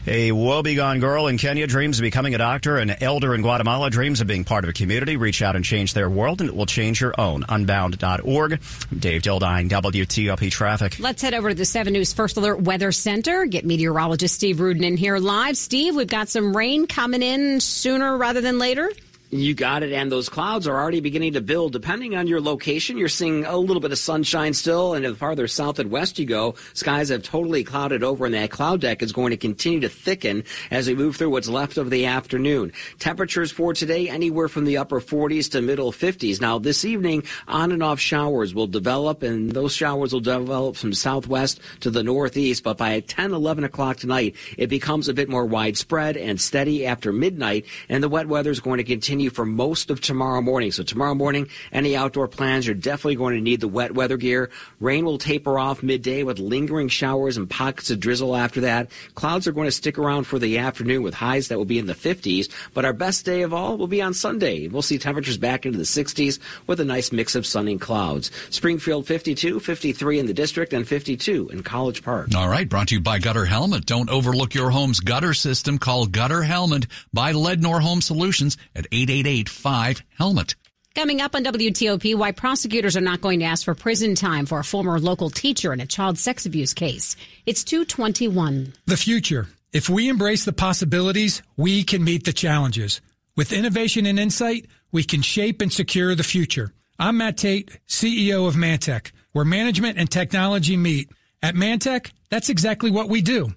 A 0.09 0.31
woebegone 0.31 1.01
girl 1.01 1.27
in 1.27 1.37
Kenya 1.37 1.67
dreams 1.67 1.99
of 1.99 2.03
becoming 2.03 2.37
a 2.37 2.39
doctor. 2.39 2.77
An 2.77 3.03
elder 3.03 3.35
in 3.35 3.43
Guatemala 3.43 3.91
dreams 3.91 4.21
of 4.21 4.29
being 4.29 4.45
part 4.45 4.63
of 4.63 4.71
a 4.71 4.73
community. 4.73 5.17
Reach 5.17 5.43
out 5.43 5.57
and 5.57 5.65
change 5.65 5.95
their 5.95 6.09
world, 6.09 6.41
and 6.41 6.49
it 6.49 6.55
will 6.55 6.67
change 6.67 7.01
your 7.01 7.13
own. 7.21 7.45
Unbound.org. 7.49 8.61
Dave 8.97 9.23
Dildine, 9.23 9.69
WTOP 9.69 10.49
Traffic. 10.49 11.01
Let's 11.01 11.23
head 11.23 11.35
over 11.35 11.49
to 11.49 11.57
the 11.57 11.65
7 11.65 11.93
News 11.93 12.13
First 12.13 12.37
Alert 12.37 12.61
Weather 12.61 12.93
Center. 12.93 13.47
Get 13.47 13.65
meteorologist 13.65 14.37
Steve 14.37 14.61
Rudin 14.61 14.85
in 14.85 14.97
here 14.97 15.19
live. 15.19 15.57
Steve, 15.57 15.97
we've 15.97 16.07
got 16.07 16.29
some 16.29 16.57
rain 16.57 16.87
coming 16.87 17.23
in 17.23 17.59
sooner 17.59 18.17
rather 18.17 18.41
than 18.41 18.61
later. 18.61 18.93
You 19.37 19.55
got 19.55 19.83
it. 19.83 19.93
And 19.93 20.11
those 20.11 20.29
clouds 20.29 20.67
are 20.67 20.81
already 20.81 21.01
beginning 21.01 21.35
to 21.35 21.41
build. 21.41 21.73
Depending 21.73 22.17
on 22.17 22.27
your 22.27 22.41
location, 22.41 22.97
you're 22.97 23.09
seeing 23.09 23.45
a 23.45 23.57
little 23.57 23.81
bit 23.81 23.93
of 23.93 23.99
sunshine 23.99 24.55
still. 24.55 24.95
And 24.95 25.05
the 25.05 25.15
farther 25.15 25.47
south 25.47 25.79
and 25.79 25.91
west 25.91 26.19
you 26.19 26.25
go, 26.25 26.55
skies 26.73 27.11
have 27.11 27.23
totally 27.23 27.63
clouded 27.63 28.03
over, 28.03 28.25
and 28.25 28.35
that 28.35 28.51
cloud 28.51 28.81
deck 28.81 29.03
is 29.03 29.13
going 29.13 29.31
to 29.31 29.37
continue 29.37 29.81
to 29.81 29.89
thicken 29.89 30.45
as 30.71 30.89
we 30.89 30.95
move 30.95 31.17
through 31.17 31.31
what's 31.31 31.49
left 31.49 31.77
of 31.77 31.91
the 31.91 32.07
afternoon. 32.07 32.73
Temperatures 32.99 33.53
for 33.53 33.75
today, 33.75 34.09
anywhere 34.09 34.49
from 34.49 34.65
the 34.65 34.79
upper 34.79 35.01
40s 35.01 35.51
to 35.51 35.61
middle 35.61 35.93
50s. 35.93 36.41
Now, 36.41 36.59
this 36.59 36.85
evening, 36.85 37.25
on 37.47 37.73
and 37.73 37.83
off 37.83 38.01
showers 38.01 38.55
will 38.55 38.67
develop, 38.67 39.23
and 39.23 39.53
those 39.53 39.75
showers 39.75 40.13
will 40.13 40.21
develop 40.21 40.77
from 40.77 40.95
southwest 40.95 41.61
to 41.81 41.91
the 41.91 42.03
northeast. 42.03 42.65
But 42.65 42.79
by 42.79 43.01
10, 43.01 43.33
11 43.33 43.65
o'clock 43.65 43.99
tonight, 43.99 44.35
it 44.57 44.69
becomes 44.69 45.09
a 45.09 45.15
bit 45.15 45.29
more 45.29 45.45
widespread 45.45 46.17
and 46.17 46.41
steady 46.41 46.87
after 46.87 47.13
midnight, 47.13 47.67
and 47.89 48.03
the 48.03 48.09
wet 48.09 48.29
weather 48.29 48.51
is 48.51 48.61
going 48.61 48.79
to 48.79 48.85
continue 48.85 49.26
continue 49.27 49.31
for 49.31 49.47
most 49.47 49.91
of 49.91 50.01
tomorrow 50.01 50.41
morning. 50.41 50.73
So 50.73 50.83
tomorrow 50.83 51.15
morning, 51.15 51.49
any 51.73 51.97
outdoor 51.97 52.29
plans, 52.29 52.67
you're 52.67 52.75
definitely 52.75 53.17
going 53.17 53.35
to 53.35 53.41
need 53.41 53.61
the 53.61 53.69
wet 53.69 53.93
weather 53.93 54.17
gear. 54.17 54.51
Rain 54.81 55.05
will 55.05 55.19
taper 55.19 55.59
off 55.59 55.83
midday 55.83 56.23
with 56.23 56.39
lingering 56.39 56.89
showers 56.89 57.37
and 57.37 57.49
pockets 57.49 57.91
of 57.91 58.01
drizzle 58.01 58.37
after 58.37 58.63
that. 58.63 58.91
Clouds 59.15 59.47
are 59.47 59.53
going 59.53 59.67
to 59.67 59.73
stick 59.73 59.99
around 59.99 60.25
for 60.25 60.39
the 60.39 60.59
afternoon 60.59 61.03
with 61.03 61.15
highs 61.15 61.49
that 61.49 61.59
will 61.59 61.65
be 61.65 61.79
in 61.79 61.87
the 61.87 61.95
50s. 61.95 62.49
But 62.75 62.85
our 62.85 62.93
best 62.93 63.25
day 63.25 63.43
of 63.43 63.53
all 63.53 63.77
will 63.77 63.89
be 63.89 64.03
on 64.03 64.15
Sunday. 64.15 64.69
We'll 64.69 64.83
see 64.83 64.99
temperatures 64.99 65.39
back 65.39 65.67
into 65.67 65.79
the 65.79 65.85
60s 65.85 66.39
with 66.67 66.81
a 66.81 66.85
nice 66.85 67.13
mix 67.13 67.35
of 67.35 67.47
sun 67.47 67.69
and 67.69 67.81
clouds. 67.81 68.31
Springfield 68.51 69.07
52, 69.07 69.61
53 69.61 70.19
in 70.19 70.27
the 70.27 70.35
district, 70.35 70.73
and 70.73 70.87
52 70.87 71.51
in 71.53 71.63
College 71.63 72.03
Park. 72.03 72.35
All 72.35 72.49
right, 72.49 72.69
brought 72.69 72.89
to 72.89 72.97
you 72.97 73.01
by 73.01 73.19
Gutter 73.19 73.47
Helmet. 73.47 73.87
Don't 73.87 74.11
overlook 74.11 74.55
your 74.55 74.71
home's 74.71 75.01
gutter 75.01 75.35
system. 75.35 75.79
Call 75.79 76.07
Gutter 76.07 76.43
Helmet 76.43 76.87
by 77.13 77.33
Lednor 77.33 77.81
Home 77.81 78.01
Solutions 78.01 78.57
at 78.75 78.87
8 78.93 79.06
885 79.11 80.03
helmet. 80.19 80.55
Coming 80.95 81.21
up 81.21 81.35
on 81.35 81.45
WTOP, 81.45 82.15
why 82.15 82.33
prosecutors 82.33 82.97
are 82.97 83.03
not 83.03 83.21
going 83.21 83.41
to 83.41 83.45
ask 83.45 83.67
for 83.67 83.75
prison 83.75 84.15
time 84.15 84.47
for 84.47 84.59
a 84.59 84.65
former 84.65 84.99
local 84.99 85.29
teacher 85.29 85.75
in 85.75 85.81
a 85.81 85.87
child 85.87 86.17
sex 86.17 86.47
abuse 86.47 86.73
case. 86.73 87.17
It's 87.45 87.65
221. 87.65 88.73
The 88.87 88.97
future. 88.97 89.49
If 89.75 89.91
we 89.91 90.09
embrace 90.09 90.47
the 90.47 90.55
possibilities, 90.55 91.43
we 91.59 91.85
can 91.85 92.03
meet 92.03 92.25
the 92.25 92.33
challenges. 92.33 93.03
With 93.37 93.53
innovation 93.53 94.07
and 94.07 94.19
insight, 94.19 94.69
we 94.91 95.05
can 95.05 95.21
shape 95.21 95.61
and 95.61 95.71
secure 95.71 96.15
the 96.15 96.23
future. 96.23 96.73
I'm 96.99 97.19
Matt 97.19 97.37
Tait, 97.37 97.79
CEO 97.87 98.49
of 98.49 98.55
Mantech, 98.55 99.13
where 99.33 99.45
management 99.45 99.99
and 99.99 100.11
technology 100.11 100.79
meet. 100.79 101.11
At 101.43 101.55
Mantech, 101.55 102.11
that's 102.31 102.49
exactly 102.49 102.91
what 102.91 103.11
we 103.11 103.21
do. 103.21 103.53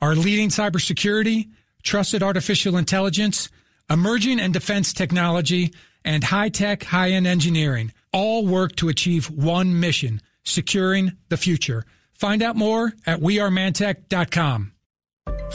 Our 0.00 0.14
leading 0.14 0.50
cybersecurity, 0.50 1.48
trusted 1.82 2.22
artificial 2.22 2.76
intelligence, 2.76 3.48
emerging 3.90 4.40
and 4.40 4.52
defense 4.52 4.92
technology, 4.92 5.72
and 6.04 6.22
high-tech, 6.22 6.84
high-end 6.84 7.26
engineering 7.26 7.92
all 8.14 8.46
work 8.46 8.76
to 8.76 8.88
achieve 8.88 9.28
one 9.28 9.80
mission, 9.80 10.22
securing 10.44 11.12
the 11.30 11.36
future. 11.36 11.84
Find 12.12 12.42
out 12.42 12.54
more 12.54 12.92
at 13.06 13.20
wearemantech.com. 13.20 14.70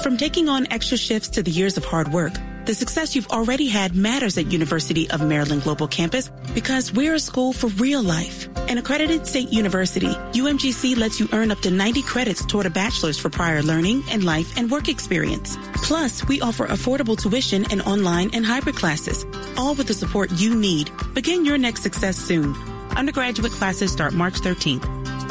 From 0.03 0.17
taking 0.17 0.49
on 0.49 0.67
extra 0.71 0.97
shifts 0.97 1.29
to 1.29 1.43
the 1.43 1.51
years 1.51 1.77
of 1.77 1.85
hard 1.85 2.11
work, 2.11 2.33
the 2.65 2.75
success 2.75 3.15
you've 3.15 3.29
already 3.29 3.67
had 3.67 3.95
matters 3.95 4.37
at 4.37 4.51
University 4.51 5.09
of 5.09 5.25
Maryland 5.25 5.63
Global 5.63 5.87
Campus 5.87 6.29
because 6.53 6.91
we're 6.91 7.15
a 7.15 7.19
school 7.19 7.53
for 7.53 7.67
real 7.67 8.03
life. 8.03 8.48
An 8.69 8.77
accredited 8.77 9.25
state 9.25 9.51
university, 9.51 10.05
UMGC 10.05 10.95
lets 10.95 11.19
you 11.19 11.27
earn 11.33 11.49
up 11.49 11.57
to 11.61 11.71
90 11.71 12.03
credits 12.03 12.45
toward 12.45 12.67
a 12.67 12.69
bachelor's 12.69 13.17
for 13.17 13.27
prior 13.27 13.63
learning 13.63 14.03
and 14.11 14.23
life 14.23 14.55
and 14.59 14.69
work 14.69 14.89
experience. 14.89 15.57
Plus, 15.73 16.23
we 16.27 16.39
offer 16.39 16.67
affordable 16.67 17.19
tuition 17.19 17.65
and 17.71 17.81
online 17.81 18.29
and 18.31 18.45
hybrid 18.45 18.75
classes, 18.75 19.25
all 19.57 19.73
with 19.73 19.87
the 19.87 19.93
support 19.95 20.29
you 20.33 20.53
need. 20.53 20.91
Begin 21.15 21.45
your 21.45 21.57
next 21.57 21.81
success 21.81 22.15
soon. 22.15 22.53
Undergraduate 22.95 23.53
classes 23.53 23.91
start 23.91 24.13
March 24.13 24.35
13th. 24.35 24.85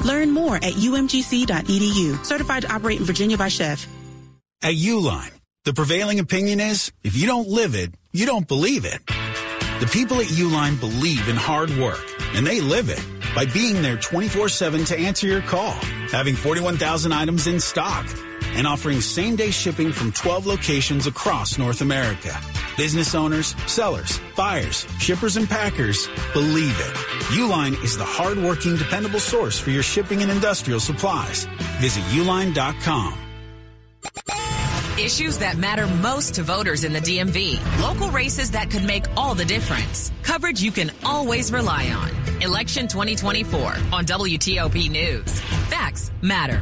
Learn 0.04 0.32
more 0.32 0.56
at 0.56 0.74
umgc.edu. 0.74 2.26
Certified 2.26 2.62
to 2.62 2.74
operate 2.74 2.98
in 2.98 3.04
Virginia 3.04 3.38
by 3.38 3.46
SCHEV. 3.46 3.86
At 4.62 4.74
Uline, 4.74 5.30
the 5.64 5.74
prevailing 5.74 6.18
opinion 6.18 6.58
is 6.58 6.90
if 7.04 7.16
you 7.16 7.28
don't 7.28 7.46
live 7.46 7.76
it, 7.76 7.94
you 8.12 8.26
don't 8.26 8.48
believe 8.48 8.84
it. 8.84 9.06
The 9.06 9.88
people 9.92 10.16
at 10.18 10.26
Uline 10.26 10.80
believe 10.80 11.28
in 11.28 11.36
hard 11.36 11.70
work, 11.78 12.04
and 12.34 12.44
they 12.44 12.60
live 12.60 12.88
it 12.88 13.00
by 13.38 13.46
being 13.46 13.82
there 13.82 13.96
24 13.96 14.48
7 14.48 14.84
to 14.86 14.98
answer 14.98 15.28
your 15.28 15.42
call 15.42 15.78
having 16.10 16.34
41,000 16.34 17.12
items 17.12 17.46
in 17.46 17.60
stock, 17.60 18.06
and 18.54 18.66
offering 18.66 19.00
same 19.00 19.36
day 19.36 19.52
shipping 19.52 19.92
from 19.92 20.10
12 20.10 20.44
locations 20.46 21.06
across 21.06 21.56
North 21.56 21.80
America. 21.82 22.36
Business 22.76 23.14
owners, 23.14 23.54
sellers, 23.70 24.20
buyers, 24.36 24.86
shippers, 24.98 25.36
and 25.36 25.48
packers 25.48 26.08
believe 26.32 26.76
it. 26.80 26.94
Uline 27.38 27.80
is 27.84 27.96
the 27.96 28.04
hardworking, 28.04 28.76
dependable 28.76 29.20
source 29.20 29.58
for 29.58 29.70
your 29.70 29.82
shipping 29.82 30.22
and 30.22 30.32
industrial 30.32 30.80
supplies. 30.80 31.46
Visit 31.78 32.02
uline.com. 32.04 33.18
Issues 34.98 35.38
that 35.38 35.56
matter 35.56 35.86
most 35.86 36.34
to 36.34 36.42
voters 36.42 36.82
in 36.82 36.92
the 36.92 36.98
DMV. 36.98 37.60
Local 37.80 38.10
races 38.10 38.50
that 38.50 38.70
could 38.70 38.82
make 38.82 39.04
all 39.16 39.34
the 39.34 39.44
difference. 39.44 40.10
Coverage 40.22 40.60
you 40.60 40.72
can 40.72 40.90
always 41.04 41.52
rely 41.52 41.90
on. 41.90 42.17
Election 42.40 42.86
2024 42.86 43.60
on 43.92 44.04
WTOP 44.04 44.90
News. 44.90 45.40
Facts 45.68 46.12
matter. 46.22 46.60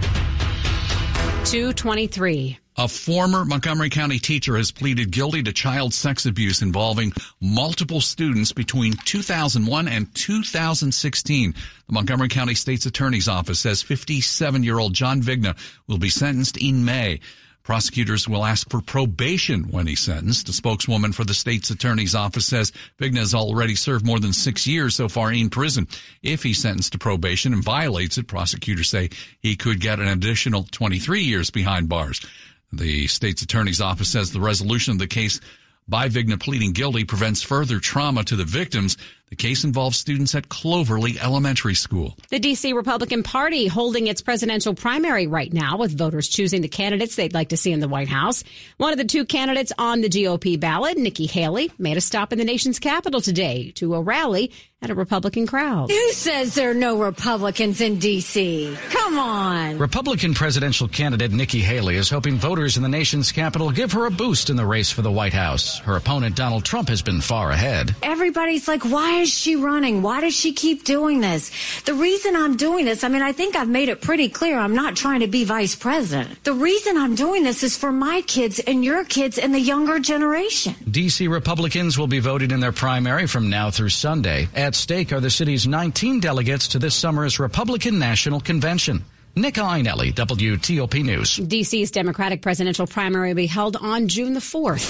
223. 1.45 2.59
A 2.79 2.89
former 2.89 3.45
Montgomery 3.45 3.91
County 3.91 4.19
teacher 4.19 4.57
has 4.57 4.71
pleaded 4.71 5.11
guilty 5.11 5.43
to 5.43 5.53
child 5.53 5.93
sex 5.93 6.25
abuse 6.25 6.63
involving 6.63 7.13
multiple 7.41 8.01
students 8.01 8.53
between 8.53 8.95
2001 9.05 9.89
and 9.89 10.15
2016. 10.15 11.53
The 11.53 11.93
Montgomery 11.93 12.29
County 12.29 12.55
State's 12.55 12.87
Attorney's 12.87 13.29
Office 13.29 13.61
says 13.61 13.83
57 13.83 14.63
year 14.63 14.79
old 14.79 14.95
John 14.95 15.23
Vigna 15.23 15.57
will 15.87 15.99
be 15.99 16.11
sentenced 16.11 16.57
in 16.57 16.85
May. 16.85 17.21
Prosecutors 17.67 18.29
will 18.29 18.45
ask 18.45 18.71
for 18.71 18.81
probation 18.81 19.65
when 19.73 19.89
he's 19.89 19.99
sentenced. 19.99 20.49
A 20.49 20.53
spokeswoman 20.53 21.11
for 21.11 21.25
the 21.25 21.35
state's 21.35 21.69
attorney's 21.69 22.15
office 22.15 22.47
says 22.47 22.71
Vigna 23.01 23.19
has 23.19 23.35
already 23.35 23.75
served 23.75 24.07
more 24.07 24.21
than 24.21 24.33
six 24.33 24.69
years 24.69 24.95
so 24.95 25.09
far 25.09 25.33
in 25.33 25.51
prison. 25.51 25.89
If 26.23 26.45
he's 26.45 26.63
sentenced 26.63 26.93
to 26.93 26.99
probation 26.99 27.53
and 27.53 27.65
violates 27.65 28.19
it, 28.19 28.29
prosecutors 28.29 28.89
say 28.89 29.11
he 29.41 29.57
could 29.57 29.81
get 29.81 29.99
an 29.99 30.07
additional 30.07 30.63
23 30.71 31.25
years 31.25 31.51
behind 31.51 31.89
bars. 31.89 32.25
The 32.73 33.09
state's 33.09 33.43
attorney's 33.43 33.81
office 33.81 34.11
says 34.11 34.31
the 34.31 34.41
resolution 34.41 34.93
of 34.93 35.01
the 35.01 35.09
case 35.09 35.41
by 35.89 36.09
Vigna 36.09 36.39
pleading 36.39 36.73
guilty 36.73 37.05
prevents 37.05 37.43
further 37.43 37.79
trauma 37.79 38.25
to 38.25 38.35
the 38.35 38.45
victims. 38.45 38.97
The 39.31 39.37
case 39.37 39.65
involves 39.65 39.97
students 39.97 40.35
at 40.35 40.49
Cloverly 40.49 41.19
Elementary 41.19 41.75
School. 41.75 42.17
The 42.31 42.39
D.C. 42.39 42.73
Republican 42.73 43.23
Party 43.23 43.67
holding 43.67 44.07
its 44.07 44.23
presidential 44.23 44.75
primary 44.75 45.27
right 45.27 45.53
now 45.53 45.79
with 45.79 45.97
voters 45.97 46.29
choosing 46.29 46.61
the 46.61 46.69
candidates 46.69 47.17
they'd 47.17 47.35
like 47.35 47.49
to 47.51 47.57
see 47.57 47.73
in 47.73 47.81
the 47.81 47.89
White 47.89 48.09
House. 48.09 48.45
One 48.79 48.93
of 48.93 48.99
the 48.99 49.05
two 49.05 49.25
candidates 49.25 49.73
on 49.79 50.01
the 50.01 50.09
GOP 50.09 50.59
ballot, 50.59 50.97
Nikki 50.97 51.27
Haley, 51.27 51.73
made 51.79 51.97
a 51.97 52.01
stop 52.01 52.33
in 52.33 52.39
the 52.39 52.45
nation's 52.45 52.79
capital 52.79 53.21
today 53.21 53.73
to 53.77 53.95
a 53.95 54.03
rally 54.03 54.53
at 54.83 54.91
a 54.91 54.95
Republican 54.95 55.47
crowd. 55.47 55.91
Who 55.91 56.13
says 56.13 56.55
there 56.55 56.71
are 56.71 56.75
no 56.75 56.99
Republicans 56.99 57.81
in 57.81 57.99
D.C.? 57.99 58.77
Come 58.91 59.19
on. 59.19 59.79
Republican 59.79 60.35
presidential 60.35 60.87
candidate 60.87 61.33
Nikki 61.33 61.61
Haley 61.61 61.97
is 61.97 62.11
hoping 62.11 62.37
voters 62.37 62.77
in 62.77 62.83
the 62.83 62.89
nation's 62.89 63.33
capital 63.33 63.71
give 63.71 63.93
her 63.93 64.05
a 64.05 64.11
boost 64.11 64.51
in 64.51 64.57
the 64.57 64.67
race 64.67 64.91
for 64.91 65.01
the 65.01 65.11
White 65.11 65.33
House. 65.33 65.79
Her 65.79 65.97
opponent, 65.97 66.37
Donald 66.37 66.65
Trump, 66.65 66.91
has 66.91 67.01
been 67.01 67.23
far 67.23 67.51
ahead. 67.53 67.97
Everybody's 68.03 68.69
like, 68.69 68.85
why 68.85 69.21
is 69.21 69.31
she 69.31 69.57
running? 69.57 70.03
Why 70.03 70.21
does 70.21 70.35
she 70.37 70.53
keep 70.53 70.85
doing 70.85 71.21
this? 71.21 71.51
The 71.85 71.95
reason 71.95 72.37
I'm 72.37 72.57
doing 72.57 72.85
this, 72.85 73.03
I 73.03 73.09
mean, 73.09 73.23
I 73.23 73.33
think 73.33 73.57
I've 73.57 73.71
made 73.71 73.89
it 73.89 74.03
pretty 74.03 74.29
clear 74.29 74.59
I'm 74.59 74.75
not 74.75 74.95
trying 74.95 75.21
to 75.21 75.27
be 75.27 75.45
vice 75.45 75.75
president. 75.75 76.45
The 76.45 76.53
reason 76.53 76.99
I'm 76.99 77.15
doing 77.15 77.45
this 77.45 77.63
is 77.63 77.79
for 77.79 77.93
my 77.93 78.21
kids 78.27 78.59
and 78.59 78.85
your 78.85 79.05
kids 79.05 79.39
and 79.39 79.55
the 79.55 79.61
younger 79.61 79.99
generation. 80.01 80.75
D.C. 80.91 81.29
Republicans 81.29 81.97
will 81.97 82.07
be 82.07 82.19
voting 82.19 82.51
in 82.51 82.61
their 82.61 82.73
primary 82.73 83.27
from 83.27 83.49
now 83.49 83.71
through 83.71 83.89
Sunday. 83.89 84.49
At 84.67 84.75
stake 84.75 85.13
are 85.13 85.21
the 85.21 85.31
city's 85.31 85.69
19 85.69 86.19
delegates 86.19 86.67
to 86.69 86.81
this 86.81 86.97
summer's 86.97 87.39
Republican 87.39 88.01
National 88.01 88.41
Convention. 88.41 89.05
Nick 89.37 89.55
Iannelli, 89.55 90.13
WTOP 90.13 91.05
News. 91.05 91.37
DC's 91.37 91.93
Democratic 91.93 92.43
presidential 92.43 92.85
primary 92.85 93.29
will 93.29 93.37
be 93.37 93.47
held 93.47 93.77
on 93.77 94.09
June 94.09 94.35
the 94.35 94.41
4th. 94.41 94.81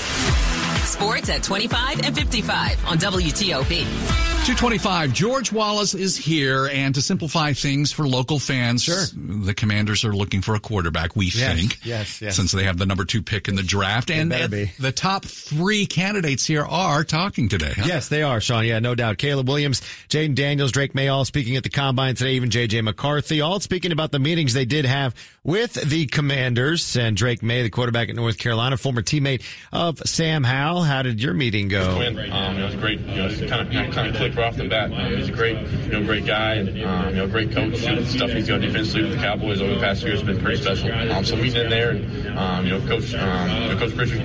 Sports 0.86 1.28
at 1.28 1.42
25 1.42 2.00
and 2.06 2.14
55 2.16 2.86
on 2.86 2.96
WTOP. 2.96 4.25
225. 4.46 5.12
George 5.12 5.50
Wallace 5.50 5.92
is 5.92 6.16
here, 6.16 6.68
and 6.72 6.94
to 6.94 7.02
simplify 7.02 7.52
things 7.52 7.90
for 7.90 8.06
local 8.06 8.38
fans, 8.38 8.84
sure. 8.84 9.02
the 9.12 9.52
Commanders 9.52 10.04
are 10.04 10.14
looking 10.14 10.40
for 10.40 10.54
a 10.54 10.60
quarterback. 10.60 11.16
We 11.16 11.32
yes, 11.34 11.56
think, 11.56 11.84
yes, 11.84 12.22
yes, 12.22 12.36
since 12.36 12.52
they 12.52 12.62
have 12.62 12.78
the 12.78 12.86
number 12.86 13.04
two 13.04 13.22
pick 13.22 13.48
in 13.48 13.56
the 13.56 13.64
draft, 13.64 14.08
and 14.08 14.30
the 14.30 14.92
top 14.94 15.24
three 15.24 15.84
candidates 15.84 16.46
here 16.46 16.64
are 16.64 17.02
talking 17.02 17.48
today. 17.48 17.72
Huh? 17.74 17.86
Yes, 17.86 18.08
they 18.08 18.22
are, 18.22 18.40
Sean. 18.40 18.64
Yeah, 18.64 18.78
no 18.78 18.94
doubt. 18.94 19.18
Caleb 19.18 19.48
Williams, 19.48 19.80
Jayden 20.08 20.36
Daniels, 20.36 20.70
Drake 20.70 20.94
Maye, 20.94 21.08
all 21.08 21.24
speaking 21.24 21.56
at 21.56 21.64
the 21.64 21.68
combine 21.68 22.14
today. 22.14 22.34
Even 22.34 22.48
JJ 22.48 22.84
McCarthy, 22.84 23.40
all 23.40 23.58
speaking 23.58 23.90
about 23.90 24.12
the 24.12 24.20
meetings 24.20 24.54
they 24.54 24.64
did 24.64 24.84
have 24.84 25.16
with 25.42 25.74
the 25.74 26.06
Commanders 26.06 26.96
and 26.96 27.16
Drake 27.16 27.42
Maye, 27.42 27.64
the 27.64 27.70
quarterback 27.70 28.10
at 28.10 28.14
North 28.14 28.38
Carolina, 28.38 28.76
former 28.76 29.02
teammate 29.02 29.42
of 29.72 29.98
Sam 30.06 30.44
Howell. 30.44 30.84
How 30.84 31.02
did 31.02 31.20
your 31.20 31.34
meeting 31.34 31.66
go? 31.66 32.00
It 32.00 32.14
was, 32.14 32.30
um, 32.30 32.56
it 32.58 32.64
was 32.64 32.76
great. 32.76 33.00
You 33.00 33.16
know, 33.16 33.48
kind 33.48 33.66
of 33.66 33.92
kind 33.92 34.08
of 34.08 34.14
clicked 34.14 34.35
right 34.36 34.46
off 34.46 34.56
the 34.56 34.68
bat. 34.68 34.92
Um, 34.92 35.16
he's 35.16 35.28
a 35.28 35.32
great, 35.32 35.58
you 35.58 35.92
know, 35.92 36.04
great 36.04 36.26
guy 36.26 36.54
and 36.54 36.68
um, 36.84 37.08
you 37.10 37.16
know, 37.16 37.26
great 37.26 37.52
coach. 37.52 37.82
And 37.84 38.06
stuff 38.06 38.30
he's 38.30 38.48
done 38.48 38.60
defensively 38.60 39.02
with 39.02 39.12
the 39.12 39.18
Cowboys 39.18 39.60
over 39.60 39.74
the 39.74 39.80
past 39.80 40.02
year 40.02 40.12
has 40.12 40.22
been 40.22 40.40
pretty 40.40 40.62
special. 40.62 40.92
Um, 41.12 41.24
so 41.24 41.36
meeting 41.36 41.62
in 41.62 41.70
there 41.70 41.90
and 41.90 42.38
um, 42.38 42.64
you 42.64 42.70
know, 42.72 42.86
coach, 42.86 43.14
um, 43.14 43.62
you 43.62 43.68
know, 43.68 43.78
Coach 43.78 43.96
Pritchard 43.96 44.24